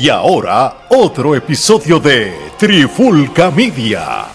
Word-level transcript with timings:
Y 0.00 0.10
ahora, 0.10 0.86
otro 0.90 1.34
episodio 1.34 1.98
de 1.98 2.32
Trifulca 2.56 3.50
Media. 3.50 4.26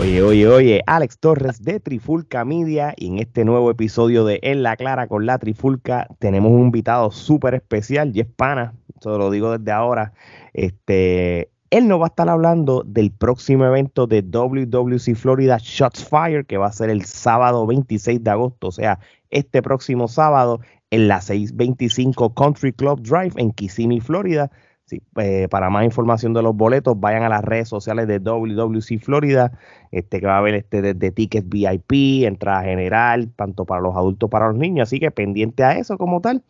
Oye, 0.00 0.22
oye, 0.22 0.46
oye, 0.46 0.82
Alex 0.86 1.18
Torres 1.18 1.64
de 1.64 1.80
Trifulca 1.80 2.44
Media 2.44 2.94
y 2.96 3.08
en 3.08 3.18
este 3.18 3.44
nuevo 3.44 3.68
episodio 3.68 4.24
de 4.24 4.38
En 4.44 4.62
la 4.62 4.76
Clara 4.76 5.08
con 5.08 5.26
la 5.26 5.38
Trifulca 5.38 6.06
tenemos 6.20 6.52
un 6.52 6.66
invitado 6.66 7.10
súper 7.10 7.54
especial 7.54 8.12
y 8.14 8.22
pana, 8.22 8.74
eso 8.96 9.18
lo 9.18 9.28
digo 9.32 9.58
desde 9.58 9.72
ahora. 9.72 10.12
Este, 10.52 11.50
él 11.70 11.88
nos 11.88 12.00
va 12.00 12.04
a 12.04 12.06
estar 12.06 12.28
hablando 12.28 12.84
del 12.86 13.10
próximo 13.10 13.64
evento 13.64 14.06
de 14.06 14.22
WWC 14.22 15.16
Florida 15.16 15.58
Shots 15.60 16.04
Fire 16.04 16.46
que 16.46 16.58
va 16.58 16.68
a 16.68 16.72
ser 16.72 16.90
el 16.90 17.04
sábado 17.04 17.66
26 17.66 18.22
de 18.22 18.30
agosto, 18.30 18.68
o 18.68 18.72
sea, 18.72 19.00
este 19.34 19.62
próximo 19.62 20.08
sábado 20.08 20.60
en 20.90 21.08
la 21.08 21.20
625 21.20 22.34
Country 22.34 22.72
Club 22.72 23.02
Drive 23.02 23.32
en 23.36 23.50
Kissimmee, 23.50 24.00
Florida. 24.00 24.50
Sí, 24.86 25.02
eh, 25.16 25.48
para 25.50 25.70
más 25.70 25.84
información 25.84 26.34
de 26.34 26.42
los 26.42 26.54
boletos, 26.54 26.98
vayan 27.00 27.22
a 27.22 27.28
las 27.28 27.42
redes 27.42 27.68
sociales 27.68 28.06
de 28.06 28.20
WWC 28.20 29.00
Florida, 29.00 29.58
este 29.90 30.20
que 30.20 30.26
va 30.26 30.34
a 30.34 30.38
haber 30.38 30.54
este 30.54 30.82
desde 30.82 31.10
tickets 31.10 31.48
VIP, 31.48 32.24
entrada 32.26 32.62
general, 32.64 33.30
tanto 33.34 33.64
para 33.64 33.80
los 33.80 33.96
adultos 33.96 34.28
como 34.28 34.30
para 34.30 34.48
los 34.48 34.58
niños, 34.58 34.88
así 34.88 35.00
que 35.00 35.10
pendiente 35.10 35.64
a 35.64 35.78
eso 35.78 35.96
como 35.96 36.20
tal. 36.20 36.42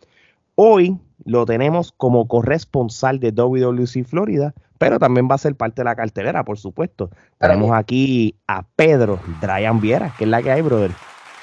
Hoy 0.57 0.99
lo 1.25 1.47
tenemos 1.47 1.93
como 1.93 2.27
corresponsal 2.27 3.21
de 3.21 3.31
WWC 3.31 4.05
Florida, 4.05 4.53
pero 4.79 4.99
también 4.99 5.29
va 5.31 5.37
a 5.37 5.39
ser 5.39 5.55
parte 5.55 5.83
de 5.83 5.85
la 5.85 5.95
cartelera, 5.95 6.45
por 6.45 6.59
supuesto. 6.59 7.11
Tenemos 7.39 7.71
aquí 7.73 8.37
a 8.49 8.65
Pedro 8.77 9.21
Dryan 9.41 9.81
Viera, 9.81 10.13
que 10.19 10.25
es 10.25 10.31
la 10.31 10.43
que 10.43 10.51
hay, 10.51 10.61
brother. 10.61 10.91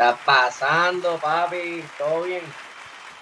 Está 0.01 0.17
pasando, 0.25 1.19
papi, 1.21 1.83
todo 1.95 2.23
bien. 2.23 2.41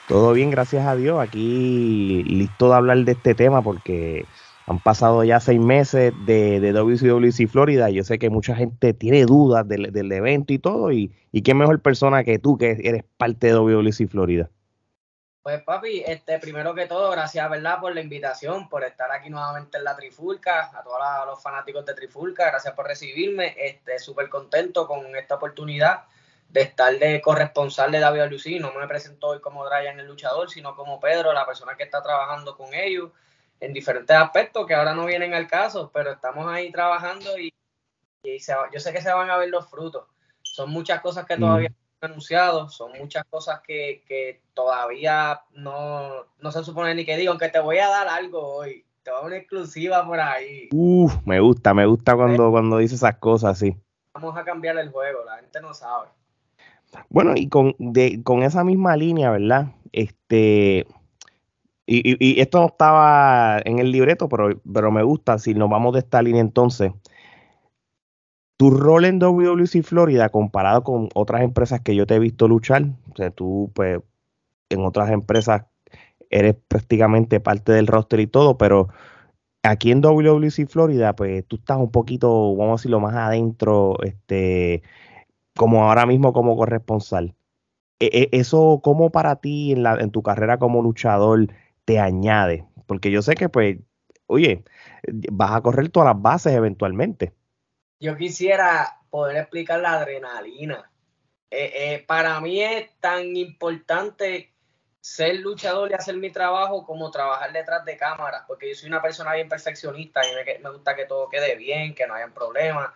Todo 0.08 0.32
bien, 0.32 0.50
gracias 0.50 0.88
a 0.88 0.96
Dios. 0.96 1.20
Aquí 1.20 2.24
listo 2.24 2.70
de 2.70 2.76
hablar 2.76 3.00
de 3.00 3.12
este 3.12 3.36
tema 3.36 3.62
porque 3.62 4.26
han 4.66 4.80
pasado 4.80 5.26
ya 5.26 5.42
seis 5.42 5.60
meses 5.60 6.14
de, 6.26 6.62
de 6.62 6.72
WCWC 6.72 7.50
Florida. 7.50 7.90
Yo 7.90 8.06
sé 8.06 8.18
que 8.18 8.30
mucha 8.30 8.56
gente 8.56 8.94
tiene 8.94 9.26
dudas 9.26 9.68
del, 9.68 9.92
del 9.92 10.10
evento 10.10 10.54
y 10.54 10.60
todo. 10.60 10.94
Y, 10.94 11.12
y, 11.34 11.42
qué 11.42 11.54
mejor 11.54 11.82
persona 11.82 12.24
que 12.24 12.40
tú, 12.40 12.58
que 12.58 12.78
eres 12.82 13.04
parte 13.18 13.48
de 13.48 13.56
WCWC 13.56 14.08
Florida. 14.10 14.50
Pues 15.44 15.62
papi, 15.64 16.02
este, 16.08 16.40
primero 16.40 16.74
que 16.74 16.86
todo, 16.86 17.12
gracias 17.12 17.50
¿verdad? 17.50 17.82
por 17.82 17.94
la 17.94 18.00
invitación, 18.00 18.70
por 18.70 18.86
estar 18.86 19.12
aquí 19.12 19.30
nuevamente 19.30 19.80
en 19.80 19.84
la 19.84 19.98
Trifulca, 19.98 20.72
a 20.74 20.82
todos 20.82 20.98
los 21.26 21.44
fanáticos 21.44 21.86
de 21.86 21.94
Trifulca, 21.94 22.46
gracias 22.46 22.74
por 22.74 22.88
recibirme, 22.88 23.54
este, 23.60 24.00
súper 24.00 24.30
contento 24.30 24.88
con 24.88 25.14
esta 25.18 25.36
oportunidad 25.36 26.04
de 26.50 26.62
estar 26.62 26.98
de 26.98 27.22
corresponsal 27.22 27.92
de 27.92 28.00
WWC. 28.00 28.60
No 28.60 28.74
me 28.74 28.88
presento 28.88 29.28
hoy 29.28 29.40
como 29.40 29.64
Brian 29.64 30.00
el 30.00 30.08
luchador, 30.08 30.50
sino 30.50 30.76
como 30.76 31.00
Pedro, 31.00 31.32
la 31.34 31.46
persona 31.46 31.76
que 31.76 31.84
está 31.84 32.02
trabajando 32.02 32.58
con 32.58 32.74
ellos 32.74 33.12
en 33.60 33.74
diferentes 33.74 34.16
aspectos 34.16 34.66
que 34.66 34.74
ahora 34.74 34.94
no 34.94 35.06
vienen 35.06 35.34
al 35.34 35.48
caso, 35.48 35.92
pero 35.94 36.12
estamos 36.12 36.48
ahí 36.48 36.72
trabajando 36.72 37.38
y, 37.38 37.54
y 38.24 38.40
se, 38.40 38.54
yo 38.74 38.80
sé 38.80 38.94
que 38.94 39.02
se 39.02 39.12
van 39.12 39.30
a 39.30 39.38
ver 39.38 39.50
los 39.50 39.70
frutos. 39.70 40.08
Son 40.42 40.70
muchas 40.70 41.02
cosas 41.02 41.26
que 41.26 41.38
todavía 41.38 41.70
mm. 41.70 41.74
no 41.74 42.08
han 42.08 42.12
anunciado, 42.12 42.70
son 42.70 42.94
muchas 42.98 43.24
cosas 43.30 43.62
que, 43.62 44.04
que 44.08 44.42
todavía 44.54 45.42
no, 45.52 46.26
no, 46.40 46.52
se 46.52 46.64
supone 46.64 46.96
ni 46.96 47.06
que 47.06 47.18
digo, 47.18 47.32
aunque 47.32 47.50
te 47.50 47.60
voy 47.60 47.80
a 47.80 47.90
dar 47.90 48.08
algo 48.08 48.56
hoy. 48.56 48.86
Te 49.04 49.12
voy 49.12 49.18
a 49.18 49.22
dar 49.22 49.28
una 49.28 49.38
exclusiva 49.38 50.06
por 50.06 50.20
ahí. 50.20 50.70
Uf, 50.72 51.16
me 51.26 51.40
gusta, 51.40 51.74
me 51.74 51.86
gusta 51.86 52.16
cuando, 52.16 52.48
¿Sí? 52.48 52.52
cuando 52.52 52.78
dices 52.78 52.98
esas 52.98 53.18
cosas, 53.18 53.58
sí. 53.58 53.76
Vamos 54.14 54.36
a 54.38 54.44
cambiar 54.44 54.78
el 54.78 54.90
juego, 54.90 55.24
la 55.26 55.38
gente 55.38 55.62
no 55.62 55.74
sabe. 55.74 56.10
Bueno, 57.10 57.34
y 57.36 57.50
con, 57.50 57.76
con 58.24 58.44
esa 58.44 58.64
misma 58.64 58.96
línea, 58.98 59.32
¿verdad? 59.32 59.74
Este, 59.92 60.88
y, 61.86 62.12
y, 62.12 62.18
y, 62.20 62.42
esto 62.42 62.60
no 62.60 62.68
estaba 62.68 63.60
en 63.66 63.80
el 63.80 63.92
libreto, 63.92 64.30
pero, 64.30 64.62
pero 64.72 64.92
me 64.92 65.04
gusta, 65.04 65.40
si 65.40 65.54
nos 65.54 65.70
vamos 65.70 65.94
de 65.94 66.00
esta 66.00 66.22
línea 66.22 66.42
entonces, 66.42 66.92
tu 68.58 68.72
rol 68.72 69.06
en 69.06 69.20
WWC 69.20 69.84
Florida 69.84 70.30
comparado 70.30 70.84
con 70.84 71.10
otras 71.16 71.42
empresas 71.44 71.82
que 71.82 71.96
yo 71.96 72.06
te 72.06 72.16
he 72.16 72.20
visto 72.20 72.48
luchar, 72.48 72.84
o 73.12 73.16
sea, 73.16 73.32
tú 73.32 73.72
pues 73.74 74.02
en 74.70 74.82
otras 74.86 75.12
empresas 75.12 75.66
eres 76.30 76.56
prácticamente 76.68 77.40
parte 77.40 77.72
del 77.72 77.88
roster 77.88 78.20
y 78.20 78.28
todo, 78.28 78.58
pero 78.58 78.90
aquí 79.64 79.92
en 79.92 80.02
WWC 80.02 80.68
Florida, 80.68 81.16
pues 81.16 81.46
tú 81.48 81.58
estás 81.58 81.78
un 81.78 81.92
poquito, 81.92 82.56
vamos 82.56 82.74
a 82.74 82.82
decirlo, 82.82 83.00
más 83.00 83.16
adentro, 83.16 83.96
este, 84.04 84.84
como 85.60 85.84
ahora 85.84 86.06
mismo 86.06 86.32
como 86.32 86.56
corresponsal. 86.56 87.36
Eso, 88.00 88.80
¿cómo 88.82 89.10
para 89.10 89.42
ti 89.42 89.74
en 89.74 90.10
tu 90.10 90.24
carrera 90.24 90.58
como 90.58 90.82
luchador 90.82 91.48
te 91.84 92.00
añade? 92.00 92.66
Porque 92.88 93.12
yo 93.12 93.22
sé 93.22 93.36
que, 93.36 93.50
pues, 93.50 93.78
oye, 94.28 94.64
vas 95.34 95.52
a 95.52 95.60
correr 95.60 95.90
todas 95.90 96.16
las 96.16 96.22
bases 96.22 96.54
eventualmente. 96.54 97.34
Yo 98.00 98.16
quisiera 98.16 99.02
poder 99.10 99.36
explicar 99.36 99.82
la 99.82 99.96
adrenalina. 99.96 100.90
Eh, 101.52 101.72
eh, 101.76 102.06
para 102.08 102.40
mí 102.40 102.62
es 102.62 102.90
tan 103.02 103.36
importante 103.36 104.54
ser 105.02 105.42
luchador 105.42 105.92
y 105.92 105.96
hacer 105.96 106.16
mi 106.16 106.32
trabajo 106.32 106.86
como 106.86 107.12
trabajar 107.12 107.52
detrás 107.52 107.84
de 107.84 107.98
cámaras, 107.98 108.44
porque 108.48 108.70
yo 108.70 108.76
soy 108.76 108.88
una 108.88 109.02
persona 109.02 109.34
bien 109.34 109.50
perfeccionista 109.50 110.22
y 110.26 110.34
me, 110.36 110.60
me 110.60 110.70
gusta 110.70 110.96
que 110.96 111.04
todo 111.04 111.28
quede 111.28 111.58
bien, 111.58 111.94
que 111.94 112.08
no 112.08 112.14
hayan 112.14 112.34
problemas. 112.34 112.92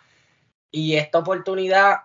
Y 0.71 0.95
esta 0.95 1.19
oportunidad 1.19 2.03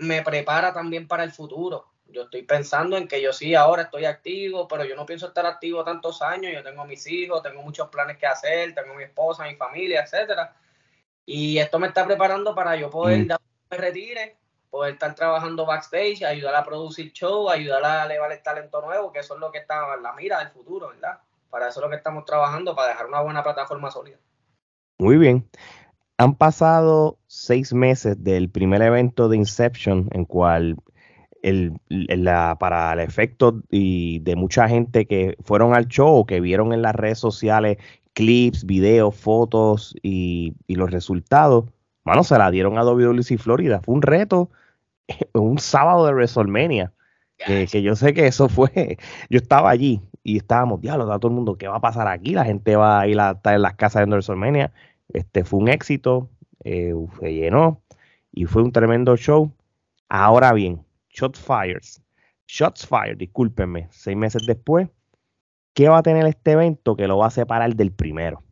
me 0.00 0.22
prepara 0.22 0.72
también 0.72 1.06
para 1.06 1.24
el 1.24 1.32
futuro. 1.32 1.86
Yo 2.06 2.22
estoy 2.22 2.42
pensando 2.42 2.96
en 2.96 3.06
que 3.06 3.22
yo 3.22 3.32
sí, 3.32 3.54
ahora 3.54 3.82
estoy 3.82 4.04
activo, 4.04 4.66
pero 4.66 4.84
yo 4.84 4.96
no 4.96 5.06
pienso 5.06 5.28
estar 5.28 5.46
activo 5.46 5.84
tantos 5.84 6.22
años. 6.22 6.52
Yo 6.52 6.62
tengo 6.62 6.84
mis 6.84 7.06
hijos, 7.06 7.42
tengo 7.42 7.62
muchos 7.62 7.88
planes 7.88 8.18
que 8.18 8.26
hacer, 8.26 8.74
tengo 8.74 8.94
mi 8.94 9.04
esposa, 9.04 9.44
mi 9.44 9.54
familia, 9.54 10.02
etcétera. 10.02 10.56
Y 11.24 11.58
esto 11.58 11.78
me 11.78 11.86
está 11.86 12.04
preparando 12.04 12.54
para 12.54 12.74
yo 12.76 12.90
poder, 12.90 13.20
mm. 13.20 13.28
me 13.70 13.76
retire, 13.76 14.36
poder 14.70 14.94
estar 14.94 15.14
trabajando 15.14 15.66
backstage, 15.66 16.24
ayudar 16.24 16.56
a 16.56 16.64
producir 16.64 17.12
show, 17.12 17.48
ayudar 17.48 17.84
a 17.84 18.06
elevar 18.06 18.32
el 18.32 18.42
talento 18.42 18.80
nuevo, 18.80 19.12
que 19.12 19.20
eso 19.20 19.34
es 19.34 19.40
lo 19.40 19.52
que 19.52 19.58
está 19.58 19.94
en 19.94 20.02
la 20.02 20.12
mira 20.14 20.38
del 20.40 20.48
futuro, 20.48 20.88
¿verdad? 20.88 21.20
Para 21.48 21.68
eso 21.68 21.80
es 21.80 21.84
lo 21.84 21.90
que 21.90 21.96
estamos 21.96 22.24
trabajando, 22.24 22.74
para 22.74 22.88
dejar 22.88 23.06
una 23.06 23.20
buena 23.20 23.42
plataforma 23.42 23.90
sólida. 23.90 24.18
Muy 24.98 25.16
bien. 25.16 25.48
Han 26.20 26.34
pasado 26.34 27.18
seis 27.28 27.72
meses 27.72 28.22
del 28.22 28.50
primer 28.50 28.82
evento 28.82 29.30
de 29.30 29.38
Inception, 29.38 30.10
en 30.12 30.26
cual 30.26 30.76
el, 31.40 31.72
la, 31.88 32.58
para 32.60 32.92
el 32.92 33.00
efecto 33.00 33.62
y 33.70 34.18
de 34.18 34.36
mucha 34.36 34.68
gente 34.68 35.06
que 35.06 35.38
fueron 35.42 35.74
al 35.74 35.88
show, 35.88 36.26
que 36.26 36.42
vieron 36.42 36.74
en 36.74 36.82
las 36.82 36.94
redes 36.94 37.18
sociales 37.18 37.78
clips, 38.12 38.66
videos, 38.66 39.16
fotos 39.16 39.94
y, 40.02 40.52
y 40.66 40.74
los 40.74 40.90
resultados, 40.90 41.64
mano, 42.04 42.22
se 42.22 42.36
la 42.36 42.50
dieron 42.50 42.76
a 42.76 42.84
WWC 42.84 43.38
Florida. 43.38 43.80
Fue 43.82 43.94
un 43.94 44.02
reto, 44.02 44.50
un 45.32 45.58
sábado 45.58 46.04
de 46.04 46.12
WrestleMania, 46.12 46.92
que, 47.38 47.66
que, 47.66 47.80
yo 47.80 47.96
sé 47.96 48.12
que 48.12 48.26
eso 48.26 48.50
fue, 48.50 48.98
yo 49.30 49.38
estaba 49.38 49.70
allí 49.70 50.02
y 50.22 50.36
estábamos, 50.36 50.82
diablo, 50.82 51.06
todo 51.18 51.30
el 51.30 51.34
mundo, 51.34 51.56
¿qué 51.56 51.66
va 51.66 51.76
a 51.76 51.80
pasar 51.80 52.08
aquí? 52.08 52.32
La 52.32 52.44
gente 52.44 52.76
va 52.76 53.00
a 53.00 53.06
ir 53.08 53.18
a 53.18 53.30
estar 53.30 53.54
en 53.54 53.62
las 53.62 53.74
casas 53.76 54.04
de 54.04 54.10
WrestleMania 54.10 54.70
este 55.12 55.44
fue 55.44 55.60
un 55.60 55.68
éxito, 55.68 56.28
eh, 56.64 56.94
se 57.20 57.34
llenó 57.34 57.82
y 58.32 58.46
fue 58.46 58.62
un 58.62 58.72
tremendo 58.72 59.16
show. 59.16 59.52
Ahora 60.08 60.52
bien, 60.52 60.84
Shots 61.10 61.40
Fires, 61.40 62.02
Shots 62.46 62.86
Fire, 62.86 63.16
discúlpenme, 63.16 63.88
seis 63.90 64.16
meses 64.16 64.44
después, 64.46 64.88
¿qué 65.74 65.88
va 65.88 65.98
a 65.98 66.02
tener 66.02 66.26
este 66.26 66.52
evento 66.52 66.96
que 66.96 67.06
lo 67.06 67.18
va 67.18 67.26
a 67.26 67.30
separar 67.30 67.74
del 67.74 67.92
primero? 67.92 68.42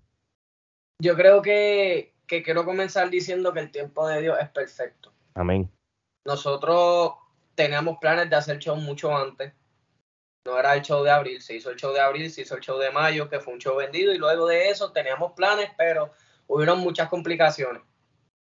Yo 1.01 1.15
creo 1.17 1.43
que, 1.43 2.15
que 2.27 2.43
quiero 2.43 2.65
comenzar 2.65 3.11
diciendo 3.11 3.53
que 3.53 3.61
el 3.61 3.71
tiempo 3.71 4.07
de 4.07 4.21
Dios 4.21 4.39
es 4.41 4.49
perfecto. 4.49 5.13
Amén. 5.35 5.71
Nosotros 6.25 7.13
teníamos 7.55 7.99
planes 7.99 8.31
de 8.31 8.37
hacer 8.37 8.59
show 8.59 8.77
mucho 8.77 9.17
antes. 9.17 9.53
No 10.47 10.59
era 10.59 10.75
el 10.75 10.83
show 10.83 11.03
de 11.03 11.11
abril, 11.11 11.43
se 11.43 11.57
hizo 11.57 11.71
el 11.71 11.77
show 11.77 11.93
de 11.93 12.01
abril, 12.01 12.31
se 12.31 12.43
hizo 12.43 12.55
el 12.55 12.63
show 12.63 12.79
de 12.79 12.91
mayo, 12.91 13.29
que 13.29 13.41
fue 13.41 13.53
un 13.53 13.59
show 13.59 13.77
vendido, 13.77 14.13
y 14.13 14.19
luego 14.19 14.47
de 14.47 14.71
eso 14.71 14.93
teníamos 14.93 15.33
planes, 15.33 15.71
pero 15.77 16.13
hubieron 16.49 16.81
muchas 16.81 17.09
complicaciones 17.09 17.83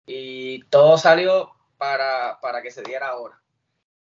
y 0.06 0.62
todo 0.64 0.96
salió 0.96 1.52
para, 1.76 2.38
para 2.40 2.62
que 2.62 2.70
se 2.70 2.82
diera 2.82 3.08
ahora. 3.08 3.38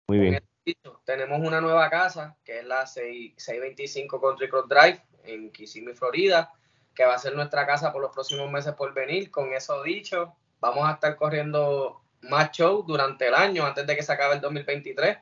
Muy 0.07 0.19
bien. 0.19 0.43
Dicho, 0.63 1.01
tenemos 1.03 1.41
una 1.41 1.61
nueva 1.61 1.89
casa 1.89 2.37
que 2.43 2.59
es 2.59 2.65
la 2.65 2.87
6, 2.87 3.33
625 3.37 4.21
Country 4.21 4.49
Club 4.49 4.67
Drive 4.67 5.03
en 5.23 5.51
Kissimmee, 5.51 5.93
Florida, 5.93 6.53
que 6.93 7.05
va 7.05 7.15
a 7.15 7.19
ser 7.19 7.35
nuestra 7.35 7.65
casa 7.65 7.91
por 7.91 8.01
los 8.01 8.11
próximos 8.11 8.49
meses 8.49 8.73
por 8.73 8.93
venir. 8.93 9.29
Con 9.29 9.53
eso 9.53 9.83
dicho, 9.83 10.35
vamos 10.59 10.87
a 10.87 10.93
estar 10.93 11.15
corriendo 11.15 12.01
más 12.21 12.51
shows 12.51 12.85
durante 12.87 13.27
el 13.27 13.35
año 13.35 13.65
antes 13.65 13.85
de 13.85 13.95
que 13.95 14.01
se 14.01 14.13
acabe 14.13 14.35
el 14.35 14.41
2023, 14.41 15.17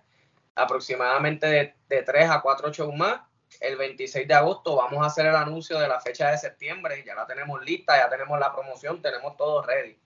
aproximadamente 0.55 1.47
de, 1.47 1.75
de 1.89 2.03
3 2.03 2.29
a 2.29 2.41
4 2.41 2.71
shows 2.71 2.95
más 2.95 3.21
el 3.59 3.77
26 3.77 4.27
de 4.27 4.33
agosto 4.33 4.75
vamos 4.75 5.03
a 5.03 5.07
hacer 5.07 5.25
el 5.25 5.35
anuncio 5.35 5.79
de 5.79 5.87
la 5.87 5.99
fecha 5.99 6.29
de 6.31 6.37
septiembre, 6.37 7.03
ya 7.05 7.15
la 7.15 7.25
tenemos 7.27 7.63
lista, 7.63 7.97
ya 7.97 8.09
tenemos 8.09 8.39
la 8.39 8.53
promoción, 8.53 9.01
tenemos 9.01 9.37
todo 9.37 9.61
ready. 9.61 9.99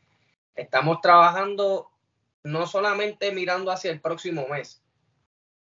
Estamos 0.55 1.01
trabajando 1.01 1.91
no 2.43 2.65
solamente 2.65 3.31
mirando 3.31 3.71
hacia 3.71 3.91
el 3.91 4.01
próximo 4.01 4.47
mes, 4.47 4.81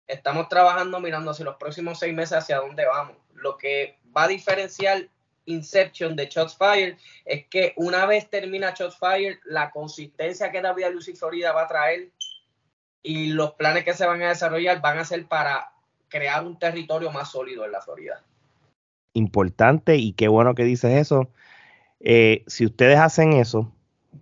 estamos 0.06 0.48
trabajando 0.48 1.00
mirando 1.00 1.30
hacia 1.30 1.44
los 1.44 1.56
próximos 1.56 1.98
seis 1.98 2.14
meses 2.14 2.38
hacia 2.38 2.58
dónde 2.58 2.86
vamos. 2.86 3.16
Lo 3.34 3.56
que 3.56 3.98
va 4.16 4.24
a 4.24 4.28
diferenciar 4.28 5.08
Inception 5.46 6.16
de 6.16 6.26
Shots 6.26 6.56
Fire 6.56 6.96
es 7.24 7.46
que 7.48 7.72
una 7.76 8.06
vez 8.06 8.28
termina 8.28 8.74
Shots 8.76 8.98
Fire, 8.98 9.40
la 9.44 9.70
consistencia 9.70 10.50
que 10.50 10.60
David 10.60 10.88
Lucy 10.92 11.14
Florida 11.14 11.52
va 11.52 11.62
a 11.62 11.68
traer 11.68 12.10
y 13.02 13.26
los 13.28 13.54
planes 13.54 13.84
que 13.84 13.94
se 13.94 14.06
van 14.06 14.22
a 14.22 14.28
desarrollar 14.28 14.80
van 14.80 14.98
a 14.98 15.04
ser 15.04 15.26
para 15.26 15.72
crear 16.10 16.44
un 16.44 16.58
territorio 16.58 17.10
más 17.10 17.30
sólido 17.30 17.64
en 17.64 17.72
la 17.72 17.80
Florida. 17.80 18.22
Importante 19.14 19.96
y 19.96 20.12
qué 20.12 20.28
bueno 20.28 20.54
que 20.54 20.64
dices 20.64 20.98
eso. 20.98 21.30
Eh, 22.00 22.44
si 22.46 22.66
ustedes 22.66 22.98
hacen 22.98 23.32
eso, 23.32 23.72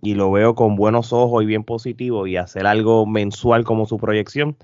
y 0.01 0.13
lo 0.13 0.31
veo 0.31 0.55
con 0.55 0.75
buenos 0.75 1.11
ojos 1.11 1.43
y 1.43 1.47
bien 1.47 1.63
positivo, 1.63 2.27
y 2.27 2.37
hacer 2.37 2.65
algo 2.67 3.05
mensual 3.05 3.63
como 3.63 3.85
su 3.85 3.97
proyección, 3.97 4.55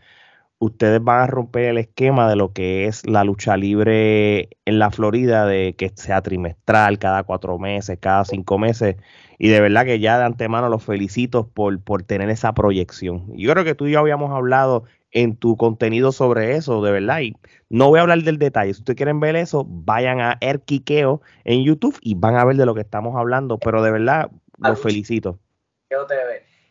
ustedes 0.60 1.04
van 1.04 1.22
a 1.22 1.28
romper 1.28 1.66
el 1.66 1.78
esquema 1.78 2.30
de 2.30 2.36
lo 2.36 2.54
que 2.54 2.86
es 2.86 3.06
la 3.06 3.24
lucha 3.24 3.58
libre 3.58 4.50
en 4.66 4.80
la 4.80 4.92
Florida, 4.92 5.46
de 5.46 5.76
que 5.78 5.92
sea 5.96 6.22
trimestral, 6.22 7.00
cada 7.00 7.24
cuatro 7.24 7.58
meses, 7.60 7.98
cada 8.00 8.24
cinco 8.26 8.58
meses. 8.58 8.96
Y 9.38 9.50
de 9.50 9.60
verdad 9.60 9.86
que 9.86 10.00
ya 10.00 10.18
de 10.18 10.26
antemano 10.26 10.70
los 10.70 10.84
felicito 10.84 11.48
por, 11.48 11.82
por 11.82 12.04
tener 12.04 12.30
esa 12.30 12.54
proyección. 12.54 13.26
Yo 13.36 13.52
creo 13.52 13.66
que 13.66 13.76
tú 13.76 13.88
y 13.88 13.92
yo 13.92 14.00
habíamos 14.00 14.32
hablado 14.32 14.86
en 15.16 15.36
tu 15.36 15.58
contenido 15.58 16.12
sobre 16.12 16.56
eso, 16.56 16.84
de 16.84 16.92
verdad. 16.92 17.22
Y 17.22 17.34
no 17.70 17.90
voy 17.90 17.98
a 17.98 18.04
hablar 18.04 18.22
del 18.22 18.38
detalle. 18.38 18.76
Si 18.76 18.82
ustedes 18.82 18.98
quieren 18.98 19.20
ver 19.20 19.36
eso, 19.36 19.66
vayan 19.68 20.22
a 20.22 20.38
Erquiqueo 20.42 21.22
en 21.44 21.64
YouTube 21.64 21.98
y 22.02 22.14
van 22.14 22.36
a 22.36 22.46
ver 22.46 22.58
de 22.58 22.68
lo 22.68 22.76
que 22.76 22.82
estamos 22.82 23.16
hablando. 23.16 23.58
Pero 23.58 23.82
de 23.82 23.92
verdad, 23.92 24.30
los 24.60 24.80
felicito. 24.80 25.40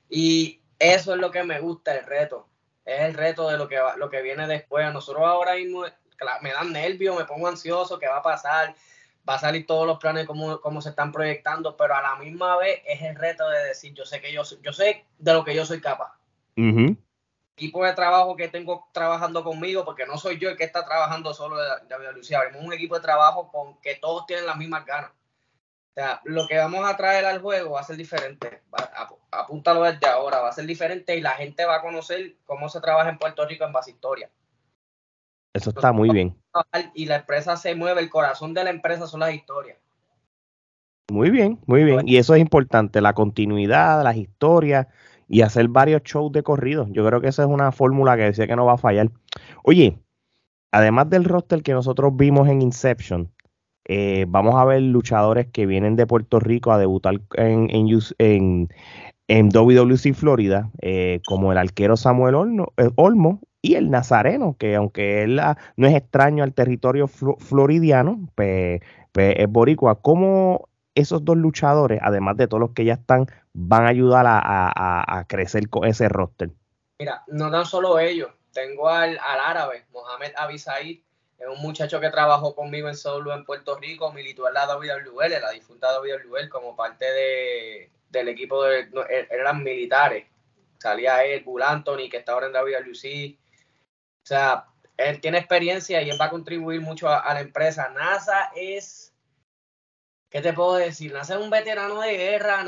Y 0.08 0.60
eso 0.78 1.14
es 1.14 1.20
lo 1.20 1.32
que 1.32 1.42
me 1.42 1.58
gusta, 1.58 1.96
el 1.96 2.06
reto 2.06 2.46
es 2.84 3.00
el 3.00 3.14
reto 3.14 3.48
de 3.48 3.56
lo 3.56 3.68
que, 3.68 3.78
va, 3.78 3.96
lo 3.96 4.10
que 4.10 4.22
viene 4.22 4.46
después. 4.46 4.92
Nosotros 4.92 5.24
ahora 5.24 5.54
mismo 5.54 5.84
me 6.42 6.52
dan 6.52 6.72
nervios, 6.72 7.16
me 7.16 7.24
pongo 7.24 7.48
ansioso, 7.48 7.98
qué 7.98 8.06
va 8.08 8.18
a 8.18 8.22
pasar, 8.22 8.74
va 9.28 9.34
a 9.34 9.38
salir 9.38 9.66
todos 9.66 9.86
los 9.86 9.98
planes 9.98 10.26
como, 10.26 10.60
como 10.60 10.80
se 10.80 10.90
están 10.90 11.12
proyectando, 11.12 11.76
pero 11.76 11.94
a 11.94 12.02
la 12.02 12.16
misma 12.16 12.56
vez 12.56 12.82
es 12.86 13.02
el 13.02 13.16
reto 13.16 13.48
de 13.48 13.64
decir, 13.64 13.94
yo 13.94 14.04
sé 14.04 14.20
que 14.20 14.32
yo, 14.32 14.42
yo 14.62 14.72
sé 14.72 15.04
de 15.18 15.32
lo 15.32 15.44
que 15.44 15.54
yo 15.54 15.64
soy 15.64 15.80
capaz. 15.80 16.12
Equipo 17.56 17.84
de 17.84 17.92
trabajo 17.92 18.36
que 18.36 18.48
tengo 18.48 18.88
trabajando 18.92 19.44
conmigo, 19.44 19.84
porque 19.84 20.06
no 20.06 20.18
soy 20.18 20.38
yo 20.38 20.50
el 20.50 20.56
que 20.56 20.64
está 20.64 20.84
trabajando 20.84 21.32
solo 21.32 21.56
de, 21.56 21.68
de 21.88 22.12
Lucía, 22.12 22.40
un 22.58 22.72
equipo 22.72 22.96
de 22.96 23.00
trabajo 23.00 23.50
con 23.50 23.80
que 23.80 23.94
todos 23.96 24.26
tienen 24.26 24.46
las 24.46 24.56
mismas 24.56 24.84
ganas. 24.84 25.10
O 25.10 25.94
sea, 25.94 26.20
lo 26.24 26.48
que 26.48 26.58
vamos 26.58 26.84
a 26.84 26.96
traer 26.96 27.24
al 27.24 27.40
juego 27.40 27.74
va 27.74 27.80
a 27.80 27.84
ser 27.84 27.96
diferente. 27.96 28.62
apúntalo 29.30 29.84
desde 29.84 30.08
ahora, 30.08 30.40
va 30.40 30.48
a 30.48 30.52
ser 30.52 30.66
diferente 30.66 31.16
y 31.16 31.20
la 31.20 31.34
gente 31.34 31.64
va 31.64 31.76
a 31.76 31.82
conocer 31.82 32.34
cómo 32.44 32.68
se 32.68 32.80
trabaja 32.80 33.10
en 33.10 33.18
Puerto 33.18 33.46
Rico 33.46 33.64
en 33.64 33.72
base 33.72 33.92
historia. 33.92 34.28
Eso 35.54 35.70
está 35.70 35.92
muy 35.92 36.10
bien. 36.10 36.36
Y 36.94 37.06
la 37.06 37.16
empresa 37.16 37.56
se 37.56 37.76
mueve, 37.76 38.00
el 38.00 38.10
corazón 38.10 38.54
de 38.54 38.64
la 38.64 38.70
empresa 38.70 39.06
son 39.06 39.20
las 39.20 39.32
historias. 39.32 39.78
Muy 41.12 41.30
bien, 41.30 41.60
muy 41.66 41.84
bien. 41.84 42.08
Y 42.08 42.16
eso 42.16 42.34
es 42.34 42.40
importante, 42.40 43.00
la 43.00 43.12
continuidad, 43.12 44.02
las 44.02 44.16
historias 44.16 44.88
y 45.28 45.42
hacer 45.42 45.68
varios 45.68 46.02
shows 46.02 46.32
de 46.32 46.42
corrido. 46.42 46.86
Yo 46.90 47.06
creo 47.06 47.20
que 47.20 47.28
esa 47.28 47.42
es 47.42 47.48
una 47.48 47.72
fórmula 47.72 48.16
que 48.16 48.24
decía 48.24 48.46
que 48.46 48.56
no 48.56 48.66
va 48.66 48.74
a 48.74 48.78
fallar. 48.78 49.10
Oye, 49.62 49.98
además 50.72 51.10
del 51.10 51.24
roster 51.24 51.62
que 51.62 51.72
nosotros 51.72 52.16
vimos 52.16 52.48
en 52.48 52.62
Inception, 52.62 53.30
eh, 53.86 54.24
vamos 54.28 54.54
a 54.54 54.64
ver 54.64 54.82
luchadores 54.82 55.48
que 55.48 55.66
vienen 55.66 55.96
de 55.96 56.06
Puerto 56.06 56.40
Rico 56.40 56.72
a 56.72 56.78
debutar 56.78 57.20
en, 57.34 57.68
en, 57.70 58.68
en, 59.28 59.48
WWC 59.50 60.14
Florida, 60.14 60.70
eh, 60.80 61.20
como 61.26 61.52
el 61.52 61.58
arquero 61.58 61.96
Samuel 61.96 62.34
eh, 62.78 62.90
Olmo 62.96 63.40
y 63.60 63.74
el 63.74 63.90
Nazareno, 63.90 64.56
que 64.58 64.74
aunque 64.76 65.22
él 65.22 65.38
ah, 65.38 65.58
no 65.76 65.86
es 65.86 65.94
extraño 65.94 66.44
al 66.44 66.54
territorio 66.54 67.08
floridiano, 67.08 68.28
pues, 68.34 68.80
es 69.14 69.48
boricua. 69.48 70.00
¿Cómo 70.00 70.68
esos 70.94 71.24
dos 71.24 71.36
luchadores, 71.36 72.00
además 72.02 72.36
de 72.36 72.46
todos 72.46 72.60
los 72.60 72.70
que 72.70 72.84
ya 72.84 72.94
están, 72.94 73.26
van 73.52 73.86
a 73.86 73.88
ayudar 73.88 74.24
a, 74.26 75.24
crecer 75.28 75.68
con 75.68 75.86
ese 75.86 76.08
roster? 76.08 76.50
Mira, 76.98 77.24
no 77.26 77.50
tan 77.50 77.66
solo 77.66 77.98
ellos, 77.98 78.30
tengo 78.52 78.88
al, 78.88 79.18
al 79.18 79.40
árabe, 79.40 79.84
Mohamed 79.92 80.32
Abisaid, 80.36 81.00
es 81.38 81.46
un 81.48 81.60
muchacho 81.60 82.00
que 82.00 82.10
trabajó 82.10 82.54
conmigo 82.54 82.88
en 82.88 82.96
solo 82.96 83.34
en 83.34 83.44
Puerto 83.44 83.76
Rico, 83.76 84.12
militó 84.12 84.46
en 84.48 84.54
la 84.54 84.66
WWL, 84.66 85.40
la 85.40 85.50
difunta 85.50 85.88
WWL, 85.98 86.48
como 86.48 86.76
parte 86.76 87.04
de, 87.04 87.90
del 88.08 88.28
equipo 88.28 88.62
de. 88.64 88.88
Er, 89.10 89.28
eran 89.30 89.62
militares. 89.62 90.26
Salía 90.78 91.24
él, 91.24 91.42
Bull 91.44 91.62
Anthony, 91.62 92.08
que 92.10 92.18
está 92.18 92.32
ahora 92.32 92.46
en 92.46 92.52
WWC. 92.52 93.36
O 94.22 94.26
sea, 94.26 94.66
él 94.96 95.20
tiene 95.20 95.38
experiencia 95.38 96.00
y 96.02 96.10
él 96.10 96.20
va 96.20 96.26
a 96.26 96.30
contribuir 96.30 96.80
mucho 96.80 97.08
a, 97.08 97.34
la 97.34 97.40
empresa. 97.40 97.90
NASA 97.90 98.50
es. 98.54 99.13
¿Qué 100.34 100.42
te 100.42 100.52
puedo 100.52 100.74
decir? 100.74 101.12
NASA 101.12 101.36
es 101.36 101.40
un 101.40 101.48
veterano 101.48 102.00
de 102.00 102.16
guerra, 102.16 102.66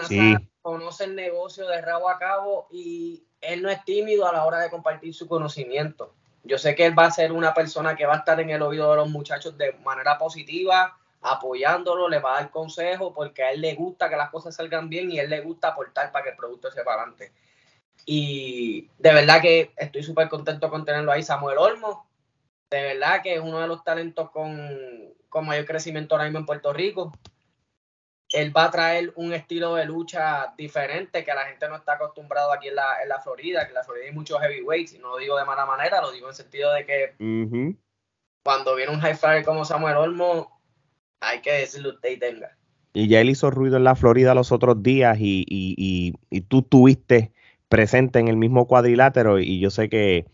conoce 0.62 1.02
el 1.02 1.16
negocio 1.16 1.66
de 1.66 1.82
rabo 1.82 2.08
a 2.08 2.16
cabo 2.16 2.68
y 2.70 3.24
él 3.40 3.60
no 3.60 3.68
es 3.68 3.84
tímido 3.84 4.24
a 4.24 4.32
la 4.32 4.44
hora 4.44 4.60
de 4.60 4.70
compartir 4.70 5.12
su 5.12 5.26
conocimiento. 5.26 6.14
Yo 6.44 6.58
sé 6.58 6.76
que 6.76 6.86
él 6.86 6.96
va 6.96 7.06
a 7.06 7.10
ser 7.10 7.32
una 7.32 7.52
persona 7.52 7.96
que 7.96 8.06
va 8.06 8.14
a 8.14 8.18
estar 8.18 8.38
en 8.38 8.50
el 8.50 8.62
oído 8.62 8.88
de 8.88 8.98
los 8.98 9.10
muchachos 9.10 9.58
de 9.58 9.72
manera 9.84 10.16
positiva, 10.16 10.96
apoyándolo, 11.20 12.08
le 12.08 12.20
va 12.20 12.34
a 12.36 12.40
dar 12.42 12.50
consejo 12.52 13.12
porque 13.12 13.42
a 13.42 13.50
él 13.50 13.62
le 13.62 13.74
gusta 13.74 14.08
que 14.08 14.14
las 14.14 14.30
cosas 14.30 14.54
salgan 14.54 14.88
bien 14.88 15.10
y 15.10 15.18
a 15.18 15.24
él 15.24 15.30
le 15.30 15.40
gusta 15.40 15.70
aportar 15.70 16.12
para 16.12 16.22
que 16.22 16.30
el 16.30 16.36
producto 16.36 16.70
se 16.70 16.84
para 16.84 17.02
adelante. 17.02 17.32
Y 18.04 18.88
de 18.96 19.12
verdad 19.12 19.42
que 19.42 19.72
estoy 19.76 20.04
súper 20.04 20.28
contento 20.28 20.70
con 20.70 20.84
tenerlo 20.84 21.10
ahí, 21.10 21.24
Samuel 21.24 21.58
Olmo. 21.58 22.06
De 22.70 22.80
verdad 22.80 23.22
que 23.24 23.34
es 23.34 23.40
uno 23.40 23.58
de 23.58 23.66
los 23.66 23.82
talentos 23.82 24.30
con, 24.30 24.70
con 25.28 25.46
mayor 25.46 25.66
crecimiento 25.66 26.14
ahora 26.14 26.26
mismo 26.26 26.38
en 26.38 26.46
Puerto 26.46 26.72
Rico 26.72 27.12
él 28.36 28.54
va 28.54 28.66
a 28.66 28.70
traer 28.70 29.14
un 29.16 29.32
estilo 29.32 29.76
de 29.76 29.86
lucha 29.86 30.52
diferente 30.58 31.24
que 31.24 31.32
la 31.32 31.46
gente 31.46 31.66
no 31.70 31.76
está 31.76 31.94
acostumbrado 31.94 32.52
aquí 32.52 32.68
en 32.68 32.74
la, 32.74 33.02
en 33.02 33.08
la 33.08 33.18
Florida, 33.18 33.62
que 33.62 33.68
en 33.68 33.74
la 33.74 33.82
Florida 33.82 34.04
hay 34.04 34.12
muchos 34.12 34.38
heavyweights, 34.38 34.92
y 34.92 34.98
no 34.98 35.08
lo 35.08 35.16
digo 35.16 35.38
de 35.38 35.46
mala 35.46 35.64
manera, 35.64 36.02
lo 36.02 36.12
digo 36.12 36.28
en 36.28 36.34
sentido 36.34 36.70
de 36.74 36.84
que 36.84 37.14
cuando 38.42 38.76
viene 38.76 38.92
un 38.92 39.00
high 39.00 39.16
flyer 39.16 39.42
como 39.42 39.64
Samuel 39.64 39.96
Olmo, 39.96 40.60
hay 41.20 41.40
que 41.40 41.50
decirle 41.50 41.88
usted 41.88 42.10
y 42.10 42.18
tenga. 42.18 42.58
Y 42.92 43.08
ya 43.08 43.20
él 43.20 43.30
hizo 43.30 43.50
ruido 43.50 43.78
en 43.78 43.84
la 43.84 43.94
Florida 43.94 44.34
los 44.34 44.52
otros 44.52 44.82
días 44.82 45.16
y, 45.18 45.46
y, 45.48 46.14
y, 46.28 46.40
tú 46.42 46.58
estuviste 46.58 47.32
presente 47.70 48.18
en 48.18 48.28
el 48.28 48.36
mismo 48.36 48.66
cuadrilátero 48.66 49.38
y 49.38 49.60
yo 49.60 49.70
sé 49.70 49.88
que, 49.88 50.26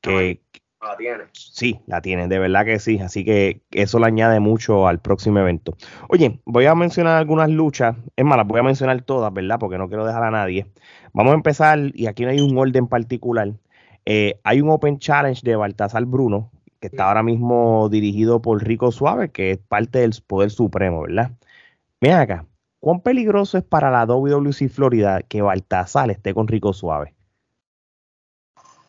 que, 0.00 0.40
la 0.84 0.96
tiene. 0.96 1.24
Sí, 1.32 1.80
la 1.86 2.00
tiene, 2.00 2.28
de 2.28 2.38
verdad 2.38 2.64
que 2.64 2.78
sí. 2.78 2.98
Así 3.00 3.24
que 3.24 3.62
eso 3.70 3.98
le 3.98 4.06
añade 4.06 4.40
mucho 4.40 4.86
al 4.86 5.00
próximo 5.00 5.38
evento. 5.40 5.76
Oye, 6.08 6.40
voy 6.44 6.66
a 6.66 6.74
mencionar 6.74 7.16
algunas 7.16 7.50
luchas. 7.50 7.96
Es 8.16 8.24
más, 8.24 8.36
las 8.36 8.46
voy 8.46 8.60
a 8.60 8.62
mencionar 8.62 9.02
todas, 9.02 9.32
¿verdad? 9.32 9.58
Porque 9.58 9.78
no 9.78 9.88
quiero 9.88 10.06
dejar 10.06 10.24
a 10.24 10.30
nadie. 10.30 10.66
Vamos 11.12 11.32
a 11.32 11.34
empezar, 11.34 11.78
y 11.94 12.06
aquí 12.06 12.24
no 12.24 12.30
hay 12.30 12.40
un 12.40 12.56
orden 12.58 12.86
particular. 12.88 13.52
Eh, 14.04 14.40
hay 14.44 14.60
un 14.60 14.70
Open 14.70 14.98
Challenge 14.98 15.40
de 15.42 15.56
Baltasar 15.56 16.04
Bruno, 16.04 16.50
que 16.80 16.88
está 16.88 17.08
ahora 17.08 17.22
mismo 17.22 17.88
dirigido 17.88 18.42
por 18.42 18.62
Rico 18.62 18.92
Suave, 18.92 19.30
que 19.30 19.52
es 19.52 19.58
parte 19.58 20.00
del 20.00 20.12
Poder 20.26 20.50
Supremo, 20.50 21.02
¿verdad? 21.02 21.32
Ven 22.00 22.12
acá, 22.12 22.46
¿cuán 22.80 23.00
peligroso 23.00 23.56
es 23.56 23.64
para 23.64 23.90
la 23.90 24.04
WWC 24.04 24.68
Florida 24.68 25.22
que 25.22 25.40
Baltasar 25.40 26.10
esté 26.10 26.34
con 26.34 26.48
Rico 26.48 26.72
Suave? 26.74 27.14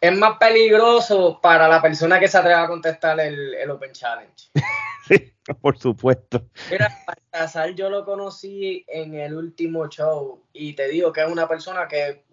Es 0.05 0.17
más 0.17 0.37
peligroso 0.37 1.39
para 1.41 1.67
la 1.67 1.81
persona 1.81 2.19
que 2.19 2.27
se 2.27 2.37
atreva 2.37 2.63
a 2.63 2.67
contestar 2.67 3.19
el, 3.19 3.69
Open 3.69 3.91
Challenge. 3.91 4.49
sí, 5.07 5.33
por 5.61 5.77
supuesto. 5.77 6.49
Mira, 6.69 6.89
Baltasar 7.07 7.71
yo 7.71 7.89
lo 7.89 8.05
conocí 8.05 8.85
en 8.87 9.15
el 9.15 9.35
último 9.35 9.87
show 9.87 10.43
y 10.53 10.73
te 10.73 10.87
digo 10.87 11.11
que 11.11 11.21
es 11.21 11.31
una 11.31 11.47
persona 11.47 11.87
que 11.87 12.25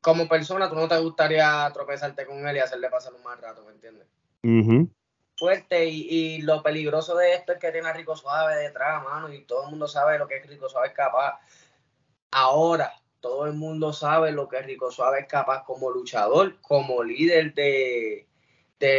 como 0.00 0.28
persona 0.28 0.68
tú 0.68 0.76
no 0.76 0.86
te 0.86 0.98
gustaría 0.98 1.68
tropezarte 1.72 2.26
con 2.26 2.46
él 2.46 2.56
y 2.56 2.60
hacerle 2.60 2.88
pasar 2.88 3.12
un 3.14 3.24
mal 3.24 3.38
rato, 3.38 3.64
¿me 3.64 3.72
entiendes? 3.72 4.06
Fuerte 5.36 5.84
y, 5.84 6.40
lo 6.42 6.62
peligroso 6.62 7.16
de 7.16 7.34
esto 7.34 7.52
es 7.52 7.58
que 7.58 7.72
tiene 7.72 7.88
a 7.88 7.92
Rico 7.92 8.14
Suave 8.14 8.56
detrás, 8.56 9.02
mano, 9.02 9.32
y 9.32 9.44
todo 9.44 9.64
el 9.64 9.70
mundo 9.70 9.88
sabe 9.88 10.18
lo 10.18 10.28
que 10.28 10.36
es 10.36 10.46
Rico 10.46 10.68
Suave 10.68 10.92
capaz. 10.92 11.40
Ahora, 12.30 12.92
todo 13.26 13.46
el 13.46 13.54
mundo 13.54 13.92
sabe 13.92 14.30
lo 14.30 14.48
que 14.48 14.62
Rico 14.62 14.92
Suave 14.92 15.20
es 15.20 15.26
capaz 15.26 15.64
como 15.64 15.90
luchador, 15.90 16.60
como 16.60 17.02
líder 17.02 17.54
de, 17.54 18.26